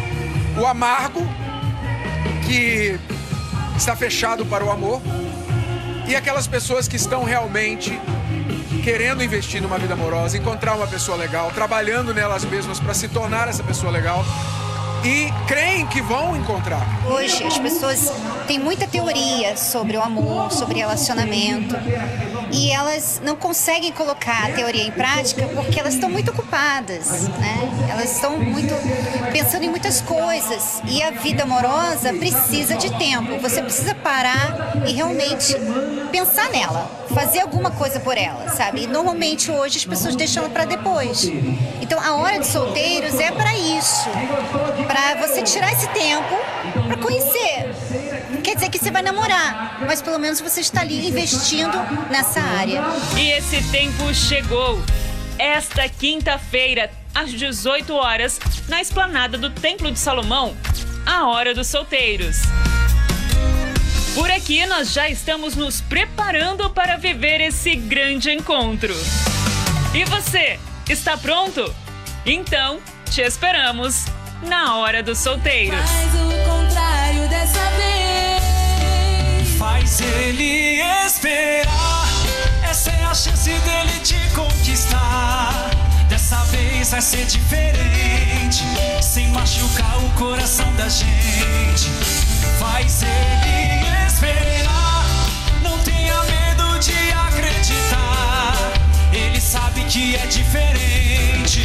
o 0.59 0.65
amargo, 0.65 1.21
que 2.45 2.99
está 3.77 3.95
fechado 3.95 4.45
para 4.45 4.65
o 4.65 4.71
amor, 4.71 5.01
e 6.07 6.15
aquelas 6.15 6.47
pessoas 6.47 6.87
que 6.87 6.95
estão 6.95 7.23
realmente 7.23 7.99
querendo 8.81 9.23
investir 9.23 9.61
numa 9.61 9.77
vida 9.77 9.93
amorosa, 9.93 10.37
encontrar 10.37 10.75
uma 10.75 10.87
pessoa 10.87 11.17
legal, 11.17 11.51
trabalhando 11.51 12.13
nelas 12.13 12.43
mesmas 12.45 12.79
para 12.79 12.93
se 12.93 13.07
tornar 13.07 13.47
essa 13.47 13.63
pessoa 13.63 13.91
legal 13.91 14.23
e 15.03 15.31
creem 15.47 15.85
que 15.87 16.01
vão 16.01 16.35
encontrar. 16.35 16.85
Hoje 17.07 17.43
as 17.43 17.57
pessoas 17.57 18.11
têm 18.47 18.59
muita 18.59 18.87
teoria 18.87 19.55
sobre 19.55 19.95
o 19.97 20.01
amor, 20.01 20.51
sobre 20.51 20.79
relacionamento, 20.79 21.75
e 22.51 22.71
elas 22.71 23.21
não 23.23 23.35
conseguem 23.35 23.91
colocar 23.91 24.47
a 24.47 24.51
teoria 24.51 24.83
em 24.83 24.91
prática 24.91 25.47
porque 25.53 25.79
elas 25.79 25.93
estão 25.93 26.09
muito 26.09 26.31
ocupadas, 26.31 27.27
né? 27.29 27.87
Elas 27.89 28.15
estão 28.15 28.37
muito 28.37 28.73
pensando 29.31 29.63
em 29.63 29.69
muitas 29.69 30.01
coisas 30.01 30.81
e 30.85 31.01
a 31.03 31.11
vida 31.11 31.43
amorosa 31.43 32.13
precisa 32.13 32.75
de 32.75 32.89
tempo. 32.97 33.37
Você 33.39 33.61
precisa 33.61 33.93
parar 33.95 34.77
e 34.87 34.93
realmente 34.93 35.55
pensar 36.07 36.49
nela, 36.49 36.89
fazer 37.13 37.41
alguma 37.41 37.71
coisa 37.71 37.99
por 37.99 38.17
ela, 38.17 38.49
sabe? 38.49 38.83
E 38.83 38.87
normalmente 38.87 39.51
hoje 39.51 39.77
as 39.77 39.85
pessoas 39.85 40.15
deixam 40.15 40.49
para 40.49 40.65
depois. 40.65 41.23
Então 41.81 42.01
a 42.01 42.15
hora 42.15 42.39
de 42.39 42.47
solteiros 42.47 43.19
é 43.19 43.31
para 43.31 43.55
isso, 43.57 44.09
para 44.87 45.27
você 45.27 45.41
tirar 45.43 45.71
esse 45.71 45.87
tempo 45.89 46.35
para 46.87 46.97
conhecer. 46.97 47.73
Quer 48.43 48.55
dizer 48.55 48.69
que 48.69 48.79
você 48.79 48.91
vai 48.91 49.01
namorar, 49.01 49.79
mas 49.85 50.01
pelo 50.01 50.19
menos 50.19 50.39
você 50.39 50.61
está 50.61 50.81
ali 50.81 51.07
investindo 51.07 51.77
nessa 52.09 52.41
área. 52.41 52.81
E 53.17 53.31
esse 53.31 53.61
tempo 53.71 54.13
chegou. 54.13 54.81
Esta 55.39 55.87
quinta-feira, 55.87 56.89
às 57.13 57.29
18 57.31 57.93
horas, 57.93 58.39
na 58.67 58.81
esplanada 58.81 59.37
do 59.37 59.51
Templo 59.51 59.91
de 59.91 59.99
Salomão, 59.99 60.57
a 61.05 61.27
Hora 61.27 61.53
dos 61.53 61.67
Solteiros. 61.67 62.37
Por 64.17 64.31
aqui 64.31 64.65
nós 64.65 64.93
já 64.93 65.07
estamos 65.07 65.55
nos 65.55 65.79
preparando 65.79 66.71
para 66.71 66.97
viver 66.97 67.39
esse 67.39 67.75
grande 67.75 68.31
encontro. 68.31 68.95
E 69.93 70.03
você, 70.05 70.59
está 70.89 71.15
pronto? 71.15 71.71
Então, 72.25 72.79
te 73.11 73.21
esperamos 73.21 74.05
na 74.41 74.77
Hora 74.77 75.03
dos 75.03 75.19
Solteiros. 75.19 75.79
Faz 75.79 76.15
o 76.15 76.49
contrário 76.49 77.29
dessa 77.29 77.59
vez. 77.77 79.55
Faz 79.55 80.01
ele 80.01 80.81
esperar. 81.05 82.07
Essa 82.67 82.89
é 82.89 83.03
a 83.03 83.13
chance 83.13 83.51
dele 83.51 83.99
te 84.03 84.17
conquistar. 84.33 85.69
Dessa 86.09 86.43
vez 86.45 86.89
vai 86.89 87.01
ser 87.03 87.23
diferente, 87.27 88.63
sem 88.99 89.27
machucar 89.27 90.03
o 90.03 90.09
coração 90.15 90.73
da 90.73 90.89
gente. 90.89 91.91
Faz 92.59 93.03
ele 93.03 93.67
esperar. 93.67 94.06
Não 95.63 95.77
tenha 95.79 96.21
medo 96.23 96.79
de 96.79 97.11
acreditar. 97.11 98.73
Ele 99.13 99.39
sabe 99.39 99.83
que 99.85 100.15
é 100.15 100.25
diferente. 100.25 101.61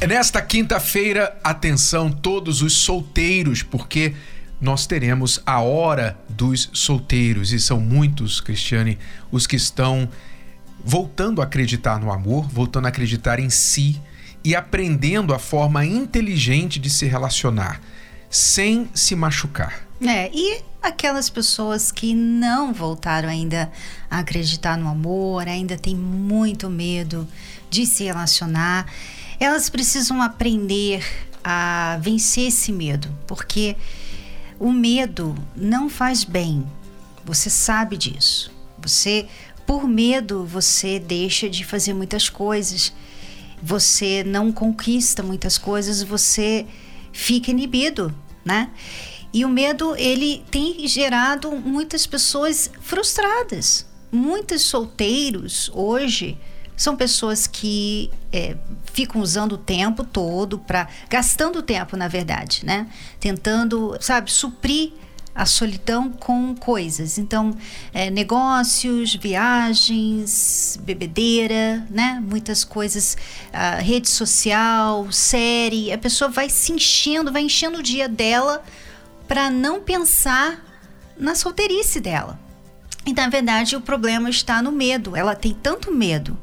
É 0.00 0.06
nesta 0.06 0.40
quinta-feira, 0.40 1.38
atenção 1.44 2.10
todos 2.10 2.62
os 2.62 2.72
solteiros, 2.72 3.62
porque 3.62 4.14
nós 4.60 4.86
teremos 4.86 5.40
a 5.44 5.60
hora 5.60 6.18
dos 6.28 6.70
solteiros 6.72 7.52
e 7.52 7.60
são 7.60 7.80
muitos, 7.80 8.40
Cristiane, 8.40 8.98
os 9.30 9.46
que 9.46 9.56
estão 9.56 10.08
voltando 10.84 11.40
a 11.40 11.44
acreditar 11.44 12.00
no 12.00 12.10
amor, 12.10 12.48
voltando 12.48 12.86
a 12.86 12.88
acreditar 12.88 13.38
em 13.38 13.50
si 13.50 14.00
e 14.42 14.54
aprendendo 14.54 15.34
a 15.34 15.38
forma 15.38 15.84
inteligente 15.84 16.78
de 16.78 16.88
se 16.88 17.06
relacionar, 17.06 17.80
sem 18.30 18.88
se 18.94 19.14
machucar. 19.14 19.86
É, 20.00 20.30
e 20.32 20.62
aquelas 20.82 21.28
pessoas 21.28 21.90
que 21.92 22.14
não 22.14 22.72
voltaram 22.72 23.28
ainda 23.28 23.70
a 24.10 24.18
acreditar 24.18 24.76
no 24.76 24.88
amor, 24.88 25.46
ainda 25.46 25.76
têm 25.76 25.94
muito 25.94 26.68
medo 26.70 27.26
de 27.68 27.86
se 27.86 28.04
relacionar 28.04 28.86
elas 29.40 29.70
precisam 29.70 30.20
aprender 30.20 31.02
a 31.42 31.98
vencer 32.02 32.48
esse 32.48 32.70
medo, 32.70 33.08
porque 33.26 33.74
o 34.58 34.70
medo 34.70 35.34
não 35.56 35.88
faz 35.88 36.22
bem. 36.22 36.66
Você 37.24 37.48
sabe 37.48 37.96
disso. 37.96 38.52
Você, 38.78 39.26
por 39.66 39.88
medo, 39.88 40.44
você 40.44 41.00
deixa 41.00 41.48
de 41.48 41.64
fazer 41.64 41.94
muitas 41.94 42.28
coisas. 42.28 42.92
Você 43.62 44.22
não 44.24 44.52
conquista 44.52 45.22
muitas 45.22 45.56
coisas, 45.56 46.02
você 46.02 46.66
fica 47.10 47.50
inibido, 47.50 48.14
né? 48.44 48.70
E 49.32 49.44
o 49.44 49.48
medo, 49.48 49.94
ele 49.96 50.44
tem 50.50 50.86
gerado 50.88 51.52
muitas 51.52 52.06
pessoas 52.06 52.70
frustradas. 52.80 53.86
Muitos 54.10 54.62
solteiros 54.62 55.70
hoje 55.72 56.36
são 56.76 56.96
pessoas 56.96 57.46
que 57.46 58.10
é, 58.32 58.56
ficam 58.92 59.20
usando 59.20 59.52
o 59.52 59.58
tempo 59.58 60.02
todo 60.02 60.58
para 60.58 60.88
gastando 61.08 61.62
tempo, 61.62 61.96
na 61.96 62.08
verdade, 62.08 62.64
né? 62.64 62.88
Tentando, 63.20 63.96
sabe, 64.00 64.32
suprir 64.32 64.92
a 65.32 65.46
solidão 65.46 66.10
com 66.10 66.54
coisas. 66.56 67.18
Então, 67.18 67.56
é, 67.92 68.10
negócios, 68.10 69.14
viagens, 69.14 70.76
bebedeira, 70.82 71.86
né? 71.88 72.20
Muitas 72.26 72.64
coisas, 72.64 73.16
rede 73.78 74.08
social, 74.08 75.12
série. 75.12 75.92
A 75.92 75.98
pessoa 75.98 76.28
vai 76.30 76.50
se 76.50 76.72
enchendo, 76.72 77.30
vai 77.30 77.42
enchendo 77.42 77.78
o 77.78 77.82
dia 77.82 78.08
dela 78.08 78.64
para 79.30 79.48
não 79.48 79.80
pensar 79.80 80.60
na 81.16 81.36
solteirice 81.36 82.00
dela. 82.00 82.36
E 83.06 83.12
na 83.12 83.28
verdade 83.28 83.76
o 83.76 83.80
problema 83.80 84.28
está 84.28 84.60
no 84.60 84.72
medo. 84.72 85.14
Ela 85.14 85.36
tem 85.36 85.54
tanto 85.54 85.94
medo 85.94 86.36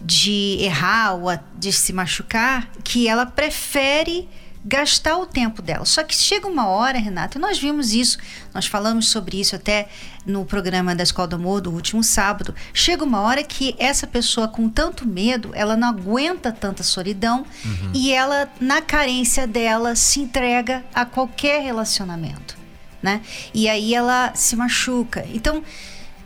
de 0.00 0.56
errar 0.58 1.12
ou 1.12 1.38
de 1.54 1.70
se 1.70 1.92
machucar 1.92 2.70
que 2.82 3.06
ela 3.06 3.26
prefere 3.26 4.26
gastar 4.64 5.16
o 5.18 5.26
tempo 5.26 5.60
dela. 5.60 5.84
Só 5.84 6.02
que 6.02 6.14
chega 6.14 6.46
uma 6.46 6.66
hora, 6.66 6.98
Renata, 6.98 7.36
e 7.36 7.40
nós 7.40 7.58
vimos 7.58 7.92
isso, 7.92 8.18
nós 8.54 8.66
falamos 8.66 9.08
sobre 9.08 9.40
isso 9.40 9.56
até 9.56 9.88
no 10.24 10.44
programa 10.44 10.94
da 10.94 11.02
Escola 11.02 11.28
do 11.28 11.36
Amor 11.36 11.60
do 11.60 11.70
último 11.72 12.02
sábado. 12.02 12.54
Chega 12.72 13.04
uma 13.04 13.20
hora 13.20 13.42
que 13.42 13.74
essa 13.78 14.06
pessoa 14.06 14.46
com 14.46 14.68
tanto 14.68 15.06
medo, 15.06 15.50
ela 15.54 15.76
não 15.76 15.88
aguenta 15.88 16.52
tanta 16.52 16.82
solidão 16.82 17.44
uhum. 17.64 17.90
e 17.92 18.12
ela, 18.12 18.48
na 18.60 18.80
carência 18.80 19.46
dela, 19.46 19.96
se 19.96 20.20
entrega 20.20 20.84
a 20.94 21.04
qualquer 21.04 21.62
relacionamento, 21.62 22.56
né? 23.02 23.20
E 23.52 23.68
aí 23.68 23.94
ela 23.94 24.32
se 24.34 24.54
machuca. 24.54 25.26
Então, 25.32 25.62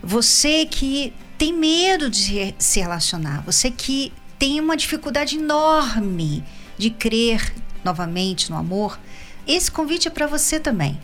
você 0.03 0.67
que 0.67 1.15
tem 1.39 1.53
medo 1.53 2.11
de 2.11 2.55
se 2.59 2.81
relacionar, 2.81 3.43
você 3.45 3.71
que 3.71 4.13
tem 4.39 4.61
uma 4.61 4.77
dificuldade 4.77 5.37
enorme 5.37 6.45
de 6.79 6.91
crer 6.91 7.55
novamente 7.87 8.51
no 8.51 8.57
amor, 8.57 8.99
esse 9.47 9.71
convite 9.71 10.09
é 10.09 10.11
para 10.11 10.27
você 10.27 10.59
também. 10.61 10.99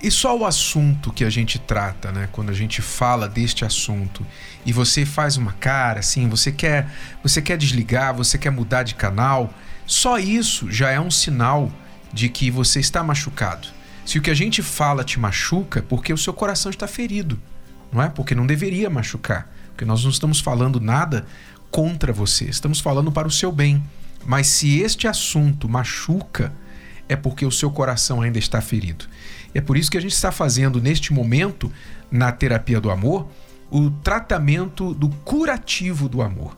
E 0.00 0.12
só 0.12 0.36
o 0.38 0.46
assunto 0.46 1.12
que 1.12 1.24
a 1.24 1.30
gente 1.30 1.58
trata, 1.58 2.12
né? 2.12 2.28
Quando 2.30 2.50
a 2.50 2.54
gente 2.54 2.80
fala 2.80 3.28
deste 3.28 3.64
assunto 3.64 4.24
e 4.64 4.72
você 4.72 5.04
faz 5.04 5.36
uma 5.36 5.52
cara 5.52 5.98
assim, 5.98 6.28
você 6.28 6.52
quer, 6.52 6.88
você 7.20 7.42
quer 7.42 7.58
desligar, 7.58 8.14
você 8.14 8.38
quer 8.38 8.50
mudar 8.50 8.84
de 8.84 8.94
canal, 8.94 9.52
só 9.84 10.16
isso 10.18 10.70
já 10.70 10.90
é 10.90 11.00
um 11.00 11.10
sinal 11.10 11.70
de 12.12 12.28
que 12.28 12.48
você 12.48 12.78
está 12.78 13.02
machucado. 13.02 13.66
Se 14.06 14.18
o 14.18 14.22
que 14.22 14.30
a 14.30 14.34
gente 14.34 14.62
fala 14.62 15.02
te 15.02 15.18
machuca, 15.18 15.80
é 15.80 15.82
porque 15.82 16.12
o 16.12 16.18
seu 16.18 16.32
coração 16.32 16.70
está 16.70 16.86
ferido, 16.86 17.38
não 17.92 18.00
é? 18.00 18.08
Porque 18.08 18.36
não 18.36 18.46
deveria 18.46 18.88
machucar, 18.88 19.52
porque 19.70 19.84
nós 19.84 20.04
não 20.04 20.10
estamos 20.10 20.38
falando 20.38 20.80
nada 20.80 21.26
contra 21.72 22.12
você, 22.12 22.44
estamos 22.44 22.78
falando 22.78 23.10
para 23.10 23.26
o 23.26 23.32
seu 23.32 23.50
bem. 23.50 23.82
Mas 24.28 24.46
se 24.48 24.80
este 24.80 25.08
assunto 25.08 25.70
machuca, 25.70 26.52
é 27.08 27.16
porque 27.16 27.46
o 27.46 27.50
seu 27.50 27.70
coração 27.70 28.20
ainda 28.20 28.38
está 28.38 28.60
ferido. 28.60 29.06
É 29.54 29.60
por 29.62 29.74
isso 29.74 29.90
que 29.90 29.96
a 29.96 30.02
gente 30.02 30.12
está 30.12 30.30
fazendo 30.30 30.82
neste 30.82 31.14
momento, 31.14 31.72
na 32.10 32.30
terapia 32.30 32.78
do 32.78 32.90
amor, 32.90 33.26
o 33.70 33.90
tratamento 33.90 34.92
do 34.92 35.08
curativo 35.08 36.10
do 36.10 36.20
amor. 36.20 36.54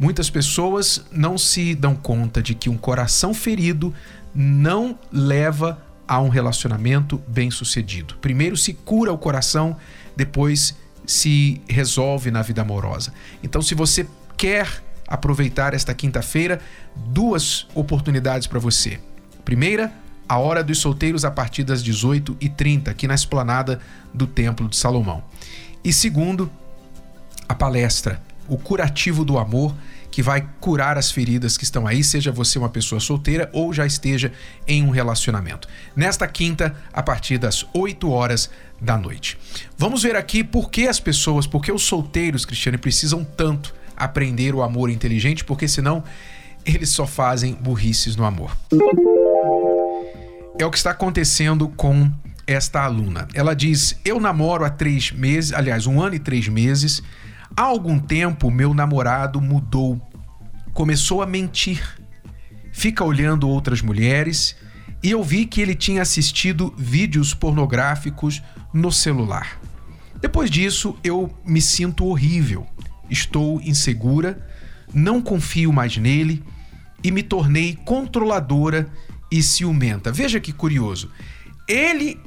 Muitas 0.00 0.28
pessoas 0.28 1.04
não 1.12 1.38
se 1.38 1.76
dão 1.76 1.94
conta 1.94 2.42
de 2.42 2.56
que 2.56 2.68
um 2.68 2.76
coração 2.76 3.32
ferido 3.32 3.94
não 4.34 4.98
leva 5.12 5.80
a 6.08 6.20
um 6.20 6.28
relacionamento 6.28 7.22
bem 7.28 7.52
sucedido. 7.52 8.16
Primeiro 8.20 8.56
se 8.56 8.74
cura 8.74 9.12
o 9.12 9.18
coração, 9.18 9.76
depois 10.16 10.74
se 11.06 11.60
resolve 11.68 12.32
na 12.32 12.42
vida 12.42 12.62
amorosa. 12.62 13.12
Então, 13.44 13.62
se 13.62 13.76
você 13.76 14.08
quer 14.36 14.82
aproveitar 15.12 15.74
esta 15.74 15.92
quinta-feira, 15.92 16.58
duas 16.96 17.66
oportunidades 17.74 18.46
para 18.46 18.58
você. 18.58 18.98
Primeira, 19.44 19.92
a 20.26 20.38
hora 20.38 20.64
dos 20.64 20.78
solteiros 20.78 21.22
a 21.22 21.30
partir 21.30 21.64
das 21.64 21.84
18h30, 21.84 22.88
aqui 22.88 23.06
na 23.06 23.14
esplanada 23.14 23.78
do 24.14 24.26
Templo 24.26 24.70
de 24.70 24.76
Salomão. 24.76 25.22
E 25.84 25.92
segundo, 25.92 26.50
a 27.46 27.54
palestra, 27.54 28.22
o 28.48 28.56
curativo 28.56 29.22
do 29.22 29.36
amor, 29.36 29.74
que 30.10 30.22
vai 30.22 30.48
curar 30.58 30.96
as 30.96 31.10
feridas 31.10 31.58
que 31.58 31.64
estão 31.64 31.86
aí, 31.86 32.02
seja 32.02 32.32
você 32.32 32.58
uma 32.58 32.70
pessoa 32.70 32.98
solteira 32.98 33.50
ou 33.52 33.70
já 33.70 33.84
esteja 33.84 34.32
em 34.66 34.82
um 34.82 34.90
relacionamento. 34.90 35.68
Nesta 35.94 36.26
quinta, 36.26 36.74
a 36.90 37.02
partir 37.02 37.36
das 37.36 37.66
8 37.74 38.10
horas 38.10 38.48
da 38.80 38.96
noite. 38.96 39.36
Vamos 39.76 40.04
ver 40.04 40.16
aqui 40.16 40.42
por 40.42 40.70
que 40.70 40.88
as 40.88 40.98
pessoas, 40.98 41.46
por 41.46 41.62
que 41.62 41.70
os 41.70 41.82
solteiros, 41.82 42.46
Cristiane, 42.46 42.78
precisam 42.78 43.22
tanto 43.22 43.81
aprender 44.04 44.54
o 44.54 44.62
amor 44.62 44.90
inteligente, 44.90 45.44
porque 45.44 45.66
senão 45.68 46.02
eles 46.64 46.90
só 46.90 47.06
fazem 47.06 47.54
burrices 47.54 48.16
no 48.16 48.24
amor. 48.24 48.56
É 50.58 50.64
o 50.64 50.70
que 50.70 50.76
está 50.76 50.90
acontecendo 50.90 51.68
com 51.68 52.10
esta 52.46 52.82
aluna. 52.82 53.28
Ela 53.34 53.54
diz: 53.54 53.98
Eu 54.04 54.20
namoro 54.20 54.64
há 54.64 54.70
três 54.70 55.10
meses, 55.10 55.52
aliás, 55.52 55.86
um 55.86 56.00
ano 56.00 56.14
e 56.14 56.18
três 56.18 56.48
meses. 56.48 57.02
Há 57.56 57.62
algum 57.62 57.98
tempo, 57.98 58.50
meu 58.50 58.72
namorado 58.72 59.40
mudou, 59.40 60.00
começou 60.72 61.20
a 61.20 61.26
mentir, 61.26 61.82
fica 62.72 63.04
olhando 63.04 63.48
outras 63.48 63.82
mulheres 63.82 64.56
e 65.02 65.10
eu 65.10 65.22
vi 65.22 65.44
que 65.44 65.60
ele 65.60 65.74
tinha 65.74 66.00
assistido 66.00 66.72
vídeos 66.78 67.34
pornográficos 67.34 68.42
no 68.72 68.90
celular. 68.90 69.60
Depois 70.20 70.48
disso, 70.50 70.96
eu 71.02 71.28
me 71.44 71.60
sinto 71.60 72.06
horrível 72.06 72.66
estou 73.12 73.60
insegura, 73.60 74.44
não 74.92 75.20
confio 75.20 75.72
mais 75.72 75.96
nele 75.96 76.42
e 77.04 77.10
me 77.10 77.22
tornei 77.22 77.78
controladora 77.84 78.88
e 79.30 79.42
ciumenta. 79.42 80.10
Veja 80.10 80.40
que 80.40 80.52
curioso. 80.52 81.10
Ele 81.68 82.18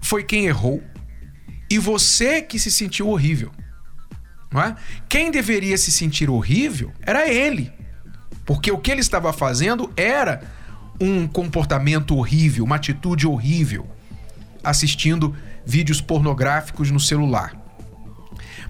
foi 0.00 0.22
quem 0.22 0.46
errou 0.46 0.82
e 1.70 1.78
você 1.78 2.42
que 2.42 2.58
se 2.58 2.70
sentiu 2.70 3.08
horrível. 3.08 3.50
Não 4.52 4.60
é? 4.60 4.76
Quem 5.08 5.30
deveria 5.30 5.78
se 5.78 5.90
sentir 5.90 6.28
horrível 6.28 6.92
era 7.00 7.28
ele. 7.28 7.72
Porque 8.44 8.70
o 8.70 8.78
que 8.78 8.90
ele 8.90 9.00
estava 9.00 9.32
fazendo 9.32 9.90
era 9.96 10.42
um 11.00 11.26
comportamento 11.26 12.16
horrível, 12.16 12.64
uma 12.64 12.76
atitude 12.76 13.26
horrível, 13.26 13.88
assistindo 14.62 15.34
vídeos 15.64 16.00
pornográficos 16.00 16.90
no 16.90 17.00
celular. 17.00 17.61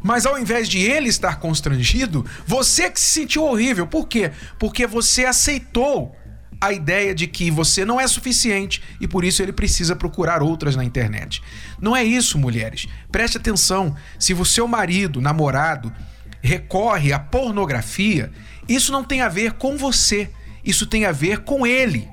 Mas 0.03 0.27
ao 0.27 0.39
invés 0.39 0.69
de 0.69 0.79
ele 0.79 1.09
estar 1.09 1.37
constrangido, 1.37 2.25
você 2.47 2.91
que 2.91 3.01
se 3.01 3.21
sentiu 3.21 3.45
horrível. 3.45 3.87
Por 3.87 4.09
quê? 4.09 4.33
Porque 4.59 4.87
você 4.87 5.25
aceitou 5.25 6.15
a 6.61 6.73
ideia 6.73 7.13
de 7.13 7.27
que 7.27 7.51
você 7.51 7.85
não 7.85 8.01
é 8.01 8.07
suficiente 8.07 8.81
e 9.01 9.09
por 9.09 9.25
isso 9.25 9.43
ele 9.43 9.53
precisa 9.53 9.97
procurar 9.97 10.43
outras 10.43 10.77
na 10.77 10.85
internet. 10.85 11.43
Não 11.81 11.97
é 11.97 12.05
isso, 12.05 12.39
mulheres. 12.39 12.87
Preste 13.11 13.37
atenção. 13.37 13.97
Se 14.19 14.33
o 14.33 14.45
seu 14.45 14.69
marido, 14.69 15.21
namorado, 15.21 15.93
recorre 16.41 17.13
à 17.13 17.19
pornografia, 17.19 18.31
isso 18.69 18.93
não 18.93 19.03
tem 19.03 19.23
a 19.23 19.29
ver 19.29 19.55
com 19.55 19.77
você. 19.77 20.31
Isso 20.65 20.87
tem 20.87 21.05
a 21.05 21.11
ver 21.11 21.39
com 21.39 21.67
ele. 21.67 22.09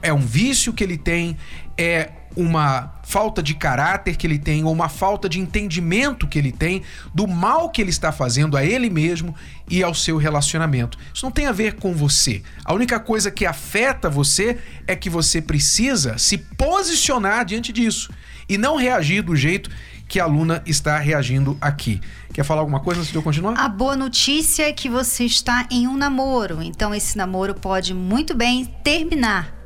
É 0.00 0.12
um 0.12 0.20
vício 0.20 0.72
que 0.72 0.84
ele 0.84 0.96
tem, 0.96 1.36
é 1.76 2.10
uma 2.38 2.92
falta 3.02 3.42
de 3.42 3.52
caráter 3.52 4.16
que 4.16 4.24
ele 4.24 4.38
tem 4.38 4.62
ou 4.62 4.72
uma 4.72 4.88
falta 4.88 5.28
de 5.28 5.40
entendimento 5.40 6.28
que 6.28 6.38
ele 6.38 6.52
tem 6.52 6.82
do 7.12 7.26
mal 7.26 7.68
que 7.68 7.82
ele 7.82 7.90
está 7.90 8.12
fazendo 8.12 8.56
a 8.56 8.64
ele 8.64 8.88
mesmo 8.88 9.34
e 9.68 9.82
ao 9.82 9.92
seu 9.92 10.16
relacionamento. 10.16 10.96
Isso 11.12 11.26
não 11.26 11.32
tem 11.32 11.46
a 11.46 11.52
ver 11.52 11.74
com 11.74 11.92
você. 11.92 12.40
A 12.64 12.72
única 12.72 13.00
coisa 13.00 13.28
que 13.28 13.44
afeta 13.44 14.08
você 14.08 14.56
é 14.86 14.94
que 14.94 15.10
você 15.10 15.42
precisa 15.42 16.16
se 16.16 16.38
posicionar 16.38 17.44
diante 17.44 17.72
disso 17.72 18.08
e 18.48 18.56
não 18.56 18.76
reagir 18.76 19.20
do 19.20 19.34
jeito 19.34 19.68
que 20.06 20.20
a 20.20 20.24
aluna 20.24 20.62
está 20.64 20.96
reagindo 20.96 21.58
aqui. 21.60 22.00
Quer 22.32 22.44
falar 22.44 22.60
alguma 22.60 22.78
coisa 22.78 23.00
antes 23.00 23.10
de 23.10 23.18
eu 23.18 23.22
continuar? 23.22 23.58
A 23.58 23.68
boa 23.68 23.96
notícia 23.96 24.62
é 24.62 24.72
que 24.72 24.88
você 24.88 25.24
está 25.24 25.66
em 25.72 25.88
um 25.88 25.96
namoro, 25.96 26.62
então 26.62 26.94
esse 26.94 27.18
namoro 27.18 27.52
pode 27.52 27.92
muito 27.92 28.32
bem 28.32 28.64
terminar 28.84 29.57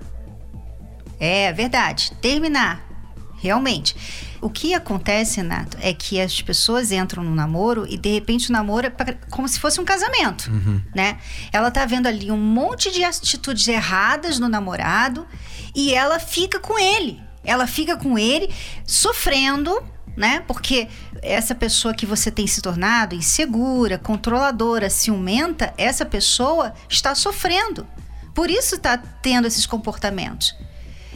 é 1.23 1.53
verdade, 1.53 2.11
terminar. 2.21 2.85
Realmente. 3.37 3.95
O 4.41 4.51
que 4.51 4.75
acontece, 4.75 5.37
Renato, 5.37 5.77
é 5.81 5.95
que 5.95 6.21
as 6.21 6.43
pessoas 6.43 6.91
entram 6.91 7.23
no 7.23 7.33
namoro 7.33 7.87
e 7.89 7.97
de 7.97 8.13
repente 8.13 8.51
o 8.51 8.53
namoro 8.53 8.89
é 8.89 8.91
pra, 8.91 9.15
como 9.31 9.47
se 9.47 9.61
fosse 9.61 9.81
um 9.81 9.85
casamento, 9.85 10.51
uhum. 10.51 10.81
né? 10.93 11.19
Ela 11.53 11.71
tá 11.71 11.85
vendo 11.87 12.09
ali 12.09 12.29
um 12.31 12.37
monte 12.37 12.91
de 12.91 13.05
atitudes 13.05 13.69
erradas 13.69 14.41
no 14.41 14.49
namorado 14.49 15.27
e 15.77 15.95
ela 15.95 16.19
fica 16.19 16.59
com 16.59 16.77
ele. 16.77 17.21
Ela 17.45 17.69
fica 17.69 17.97
com 17.97 18.19
ele 18.19 18.53
sofrendo, 18.85 19.81
né? 20.17 20.43
Porque 20.49 20.89
essa 21.23 21.55
pessoa 21.55 21.95
que 21.95 22.07
você 22.07 22.33
tem 22.33 22.49
se 22.49 22.61
tornado 22.61 23.15
insegura, 23.15 23.97
controladora, 23.97 24.91
ciumenta, 24.91 25.73
essa 25.79 26.05
pessoa 26.05 26.75
está 26.89 27.15
sofrendo. 27.15 27.87
Por 28.35 28.51
isso 28.51 28.75
está 28.75 28.99
tendo 28.99 29.47
esses 29.47 29.67
comportamentos. 29.67 30.53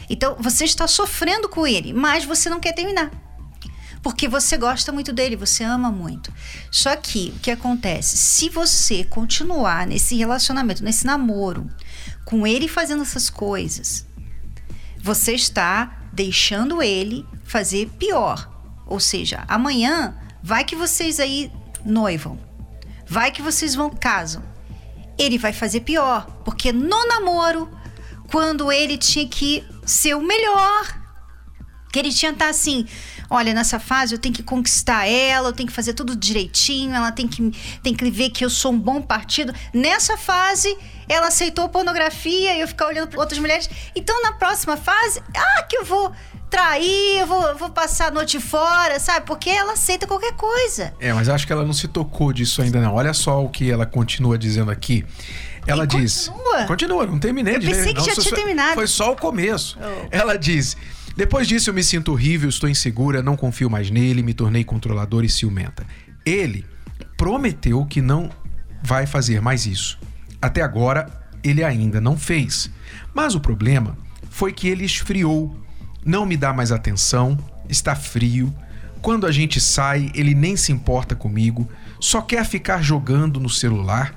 Então 0.09 0.37
você 0.39 0.65
está 0.65 0.87
sofrendo 0.87 1.49
com 1.49 1.67
ele, 1.67 1.93
mas 1.93 2.25
você 2.25 2.49
não 2.49 2.61
quer 2.61 2.73
terminar. 2.73 3.11
Porque 4.03 4.29
você 4.29 4.57
gosta 4.57 4.93
muito 4.93 5.13
dele, 5.13 5.35
você 5.35 5.65
ama 5.65 5.91
muito. 5.91 6.33
Só 6.71 6.95
que 6.95 7.35
o 7.37 7.41
que 7.41 7.51
acontece? 7.51 8.17
Se 8.17 8.49
você 8.49 9.03
continuar 9.03 9.85
nesse 9.85 10.15
relacionamento, 10.17 10.85
nesse 10.85 11.05
namoro, 11.05 11.69
com 12.25 12.47
ele 12.47 12.69
fazendo 12.69 13.03
essas 13.03 13.29
coisas, 13.29 14.07
você 15.03 15.33
está 15.33 16.09
deixando 16.13 16.83
ele 16.83 17.27
fazer 17.45 17.89
pior. 17.99 18.49
Ou 18.87 19.01
seja, 19.01 19.45
amanhã 19.49 20.17
vai 20.43 20.65
que 20.65 20.77
vocês 20.77 21.19
aí 21.19 21.51
noivam. 21.85 22.39
Vai 23.09 23.33
que 23.33 23.43
vocês 23.43 23.75
vão 23.75 23.91
casam. 23.91 24.43
Ele 25.19 25.39
vai 25.39 25.53
fazer 25.53 25.81
pior, 25.81 26.27
porque 26.45 26.73
no 26.73 27.07
namoro, 27.07 27.69
quando 28.31 28.71
ele 28.71 28.97
tinha 28.97 29.27
que 29.27 29.65
ser 29.87 30.15
o 30.15 30.23
melhor, 30.23 31.07
que 31.93 31.99
ele 31.99 32.13
tinha 32.13 32.33
estar 32.33 32.49
assim, 32.49 32.87
olha, 33.31 33.55
nessa 33.55 33.81
fase 33.81 34.15
eu 34.15 34.19
tenho 34.19 34.35
que 34.35 34.43
conquistar 34.43 35.07
ela, 35.07 35.49
eu 35.49 35.53
tenho 35.53 35.67
que 35.69 35.75
fazer 35.75 35.95
tudo 35.95 36.15
direitinho, 36.15 36.95
ela 36.95 37.11
tem 37.11 37.27
que, 37.27 37.51
tem 37.83 37.95
que 37.95 38.11
ver 38.11 38.31
que 38.31 38.45
eu 38.45 38.51
sou 38.51 38.73
um 38.73 38.79
bom 38.79 39.01
partido. 39.01 39.55
Nessa 39.73 40.17
fase, 40.17 40.77
ela 41.09 41.29
aceitou 41.29 41.69
pornografia 41.69 42.55
e 42.55 42.61
eu 42.61 42.69
ficar 42.69 42.89
olhando 42.89 43.09
para 43.09 43.21
outras 43.21 43.39
mulheres. 43.39 43.71
Então, 43.95 44.21
na 44.23 44.33
próxima 44.33 44.77
fase, 44.77 45.23
ah, 45.35 45.63
que 45.63 45.79
eu 45.79 45.85
vou 45.85 46.13
trair, 46.51 47.19
eu 47.21 47.27
vou, 47.27 47.57
vou 47.57 47.71
passar 47.71 48.09
a 48.09 48.11
noite 48.11 48.39
fora, 48.41 48.99
sabe? 49.01 49.27
Porque 49.27 49.51
ela 49.51 49.73
aceita 49.73 50.07
qualquer 50.07 50.33
coisa. 50.35 50.95
É, 51.01 51.13
mas 51.13 51.29
acho 51.29 51.47
que 51.47 51.53
ela 51.53 51.65
não 51.65 51.73
se 51.73 51.89
tocou 51.89 52.33
disso 52.33 52.63
ainda 52.63 52.81
não. 52.81 52.95
Olha 52.95 53.13
só 53.13 53.45
o 53.45 53.49
que 53.49 53.71
ela 53.71 53.85
continua 53.87 54.39
dizendo 54.39 54.71
aqui. 54.71 55.05
Ela 55.67 55.85
E 55.85 55.87
diz. 55.89 56.29
continua? 56.29 56.65
Continua, 56.67 57.07
não 57.07 57.19
terminei 57.19 57.57
Eu 57.57 57.59
de 57.61 57.67
pensei 57.67 57.85
ler. 57.87 57.95
que 57.95 57.99
não, 57.99 58.07
já 58.07 58.15
tinha 58.23 58.35
terminado. 58.35 58.75
Foi 58.75 58.87
só 58.87 59.13
o 59.13 59.17
começo. 59.17 59.77
Oh. 59.81 60.07
Ela 60.13 60.37
diz: 60.39 60.77
Depois 61.17 61.49
disso 61.49 61.71
eu 61.71 61.75
me 61.75 61.83
sinto 61.83 62.13
horrível, 62.13 62.49
estou 62.49 62.69
insegura, 62.71 63.23
não 63.23 63.37
confio 63.37 63.69
mais 63.69 63.91
nele, 63.91 64.23
me 64.23 64.33
tornei 64.33 64.63
controladora 64.63 65.27
e 65.27 65.29
ciumenta. 65.29 65.85
Ele 66.25 66.65
prometeu 67.17 67.85
que 67.87 68.01
não 68.01 68.31
vai 68.83 69.07
fazer 69.07 69.41
mais 69.41 69.67
isso. 69.67 69.99
Até 70.41 70.63
agora, 70.63 71.09
ele 71.43 71.65
ainda 71.65 72.01
não 72.01 72.17
fez. 72.17 72.71
Mas 73.13 73.35
o 73.35 73.41
problema 73.41 73.97
foi 74.31 74.53
que 74.53 74.69
ele 74.69 74.85
esfriou, 74.85 75.57
não 76.07 76.25
me 76.25 76.37
dá 76.37 76.53
mais 76.53 76.71
atenção, 76.71 77.37
está 77.69 77.97
frio. 77.97 78.55
Quando 79.03 79.27
a 79.27 79.33
gente 79.33 79.61
sai, 79.61 80.11
ele 80.15 80.35
nem 80.35 80.57
se 80.57 80.71
importa 80.71 81.15
comigo, 81.15 81.69
só 82.01 82.23
quer 82.23 82.45
ficar 82.47 82.81
jogando 82.81 83.41
no 83.41 83.51
celular 83.51 84.15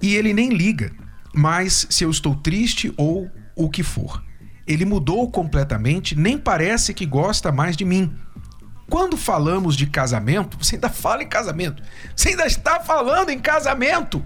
e 0.00 0.14
ele 0.14 0.32
nem 0.32 0.50
liga, 0.50 0.92
mas 1.34 1.86
se 1.90 2.04
eu 2.04 2.10
estou 2.10 2.36
triste 2.36 2.92
ou 2.96 3.28
o 3.56 3.68
que 3.68 3.82
for. 3.82 4.22
Ele 4.66 4.84
mudou 4.84 5.30
completamente, 5.30 6.14
nem 6.14 6.38
parece 6.38 6.94
que 6.94 7.04
gosta 7.04 7.50
mais 7.50 7.76
de 7.76 7.84
mim. 7.84 8.14
Quando 8.88 9.16
falamos 9.16 9.76
de 9.76 9.86
casamento, 9.86 10.56
você 10.62 10.76
ainda 10.76 10.88
fala 10.88 11.22
em 11.22 11.28
casamento. 11.28 11.82
Você 12.14 12.30
ainda 12.30 12.46
está 12.46 12.80
falando 12.80 13.30
em 13.30 13.38
casamento 13.38 14.24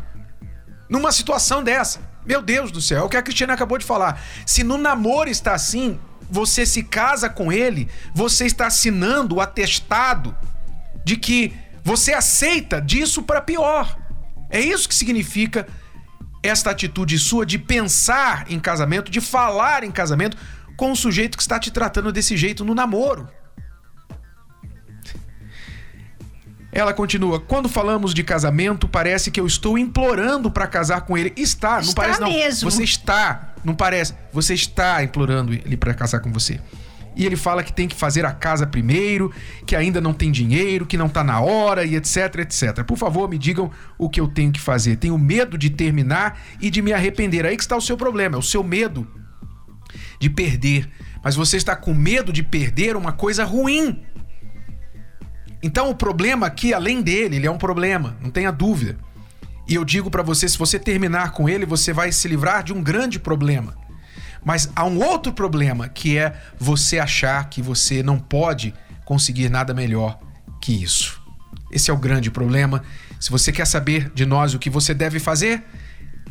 numa 0.89 1.11
situação 1.11 1.65
dessa. 1.65 2.01
Meu 2.25 2.43
Deus 2.43 2.71
do 2.71 2.81
céu, 2.81 2.99
é 2.99 3.03
o 3.03 3.09
que 3.09 3.17
a 3.17 3.23
Cristina 3.23 3.55
acabou 3.55 3.79
de 3.79 3.85
falar. 3.85 4.23
Se 4.47 4.63
no 4.63 4.79
namoro 4.79 5.29
está 5.29 5.55
assim, 5.55 5.99
você 6.33 6.65
se 6.65 6.83
casa 6.83 7.29
com 7.29 7.53
ele, 7.53 7.91
você 8.15 8.47
está 8.47 8.67
assinando 8.67 9.37
o 9.37 9.41
atestado 9.41 10.35
de 11.05 11.15
que 11.19 11.55
você 11.85 12.15
aceita 12.15 12.81
disso 12.81 13.23
para 13.23 13.43
pior. 13.43 13.99
É 14.49 14.59
isso 14.59 14.89
que 14.89 14.95
significa 14.95 15.69
esta 16.43 16.71
atitude 16.71 17.19
sua 17.19 17.45
de 17.45 17.59
pensar 17.59 18.51
em 18.51 18.59
casamento, 18.59 19.11
de 19.11 19.21
falar 19.21 19.85
em 19.85 19.91
casamento 19.91 20.39
com 20.75 20.93
um 20.93 20.97
sujeito 20.97 21.37
que 21.37 21.43
está 21.43 21.59
te 21.59 21.71
tratando 21.71 22.11
desse 22.11 22.35
jeito 22.35 22.65
no 22.65 22.75
namoro. 22.75 23.29
Ela 26.73 26.95
continua: 26.95 27.39
quando 27.39 27.69
falamos 27.69 28.15
de 28.15 28.25
casamento, 28.25 28.89
parece 28.89 29.31
que 29.31 29.39
eu 29.39 29.47
estou 29.47 29.77
implorando 29.77 30.51
para 30.51 30.67
casar 30.67 31.03
com 31.03 31.17
ele. 31.19 31.33
Está, 31.37 31.75
não 31.75 31.81
Está 31.81 32.03
parece 32.03 32.21
não. 32.21 32.29
mesmo. 32.29 32.71
Você 32.71 32.83
está, 32.83 33.55
não 33.63 33.75
parece. 33.75 34.15
Você 34.33 34.55
está 34.55 35.05
implorando 35.05 35.53
ele 35.53 35.77
para 35.77 35.93
casar 35.93 36.21
com 36.21 36.33
você. 36.33 36.59
E 37.15 37.27
ele 37.27 37.37
fala 37.37 37.63
que 37.63 37.73
tem 37.73 37.87
que 37.87 37.95
fazer 37.95 38.25
a 38.25 38.33
casa 38.33 38.67
primeiro, 38.67 39.31
que 39.67 39.77
ainda 39.77 40.01
não 40.01 40.15
tem 40.15 40.33
dinheiro, 40.33 40.87
que 40.87 40.97
não 40.97 41.11
tá 41.11 41.23
na 41.23 41.41
hora 41.41 41.85
e 41.85 41.95
etc, 41.95 42.37
etc. 42.39 42.83
Por 42.85 42.97
favor, 42.97 43.29
me 43.29 43.37
digam 43.37 43.71
o 43.99 44.09
que 44.09 44.19
eu 44.19 44.27
tenho 44.29 44.51
que 44.51 44.61
fazer. 44.61 44.97
Tenho 44.97 45.19
medo 45.19 45.59
de 45.59 45.69
terminar 45.69 46.41
e 46.59 46.71
de 46.71 46.81
me 46.81 46.91
arrepender. 46.91 47.45
Aí 47.45 47.55
que 47.55 47.63
está 47.63 47.77
o 47.77 47.83
seu 47.83 47.99
problema, 47.99 48.37
é 48.37 48.39
o 48.39 48.43
seu 48.43 48.65
medo 48.65 49.07
de 50.19 50.31
perder. 50.31 50.89
Mas 51.23 51.37
você 51.37 51.59
está 51.59 51.77
com 51.77 51.93
medo 51.93 52.33
de 52.33 52.43
perder 52.43 52.97
uma 52.97 53.13
coisa 53.13 53.45
ruim. 53.45 54.03
Então 55.63 55.91
o 55.91 55.95
problema 55.95 56.47
aqui, 56.47 56.75
além 56.75 57.01
dele, 57.01 57.37
ele 57.37 57.47
é 57.47 57.51
um 57.51 57.59
problema, 57.59 58.17
não 58.21 58.31
tenha 58.31 58.51
dúvida. 58.51 58.97
E 59.69 59.75
eu 59.75 59.85
digo 59.85 60.11
pra 60.11 60.23
você, 60.23 60.49
se 60.49 60.59
você 60.59 60.79
terminar 60.79 61.31
com 61.31 61.49
ele, 61.49 61.65
você 61.65 61.93
vai 61.93 62.11
se 62.11 62.27
livrar 62.27 62.65
de 62.65 62.73
um 62.73 62.83
grande 62.83 63.19
problema. 63.19 63.77
Mas 64.45 64.69
há 64.75 64.85
um 64.85 64.99
outro 64.99 65.33
problema, 65.33 65.89
que 65.89 66.19
é 66.19 66.35
você 66.59 66.99
achar 66.99 67.49
que 67.49 67.63
você 67.63 68.03
não 68.03 68.19
pode 68.19 68.75
conseguir 69.05 69.49
nada 69.49 69.73
melhor 69.73 70.19
que 70.61 70.83
isso. 70.83 71.23
Esse 71.71 71.91
é 71.91 71.95
o 71.95 71.97
grande 71.97 72.31
problema. 72.31 72.83
Se 73.21 73.31
você 73.31 73.53
quer 73.53 73.67
saber 73.67 74.11
de 74.15 74.27
nós 74.27 74.53
o 74.53 74.59
que 74.59 74.69
você 74.69 74.93
deve 74.93 75.21
fazer, 75.21 75.63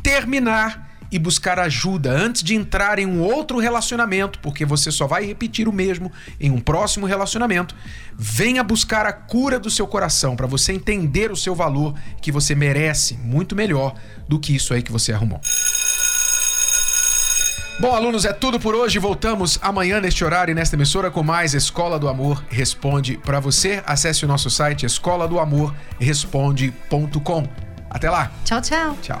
terminar 0.02 0.91
e 1.12 1.18
buscar 1.18 1.58
ajuda 1.58 2.10
antes 2.10 2.42
de 2.42 2.54
entrar 2.54 2.98
em 2.98 3.04
um 3.04 3.20
outro 3.20 3.58
relacionamento, 3.58 4.38
porque 4.38 4.64
você 4.64 4.90
só 4.90 5.06
vai 5.06 5.26
repetir 5.26 5.68
o 5.68 5.72
mesmo 5.72 6.10
em 6.40 6.50
um 6.50 6.58
próximo 6.58 7.04
relacionamento. 7.04 7.76
Venha 8.16 8.64
buscar 8.64 9.04
a 9.04 9.12
cura 9.12 9.60
do 9.60 9.70
seu 9.70 9.86
coração 9.86 10.34
para 10.34 10.46
você 10.46 10.72
entender 10.72 11.30
o 11.30 11.36
seu 11.36 11.54
valor, 11.54 11.94
que 12.22 12.32
você 12.32 12.54
merece 12.54 13.14
muito 13.18 13.54
melhor 13.54 13.94
do 14.26 14.40
que 14.40 14.56
isso 14.56 14.72
aí 14.72 14.82
que 14.82 14.90
você 14.90 15.12
arrumou. 15.12 15.40
Bom, 17.78 17.94
alunos, 17.94 18.24
é 18.24 18.32
tudo 18.32 18.60
por 18.60 18.74
hoje. 18.74 18.98
Voltamos 18.98 19.58
amanhã 19.60 20.00
neste 20.00 20.24
horário 20.24 20.52
e 20.52 20.54
nesta 20.54 20.76
emissora 20.76 21.10
com 21.10 21.22
mais 21.22 21.52
Escola 21.52 21.98
do 21.98 22.08
Amor 22.08 22.42
Responde 22.48 23.18
para 23.18 23.40
você. 23.40 23.82
Acesse 23.84 24.24
o 24.24 24.28
nosso 24.28 24.48
site 24.48 24.86
escola 24.86 25.26
do 25.26 25.38
amor 25.38 25.74
responde.com. 25.98 27.48
Até 27.90 28.08
lá. 28.08 28.30
Tchau, 28.44 28.60
tchau. 28.62 28.96
Tchau. 29.02 29.20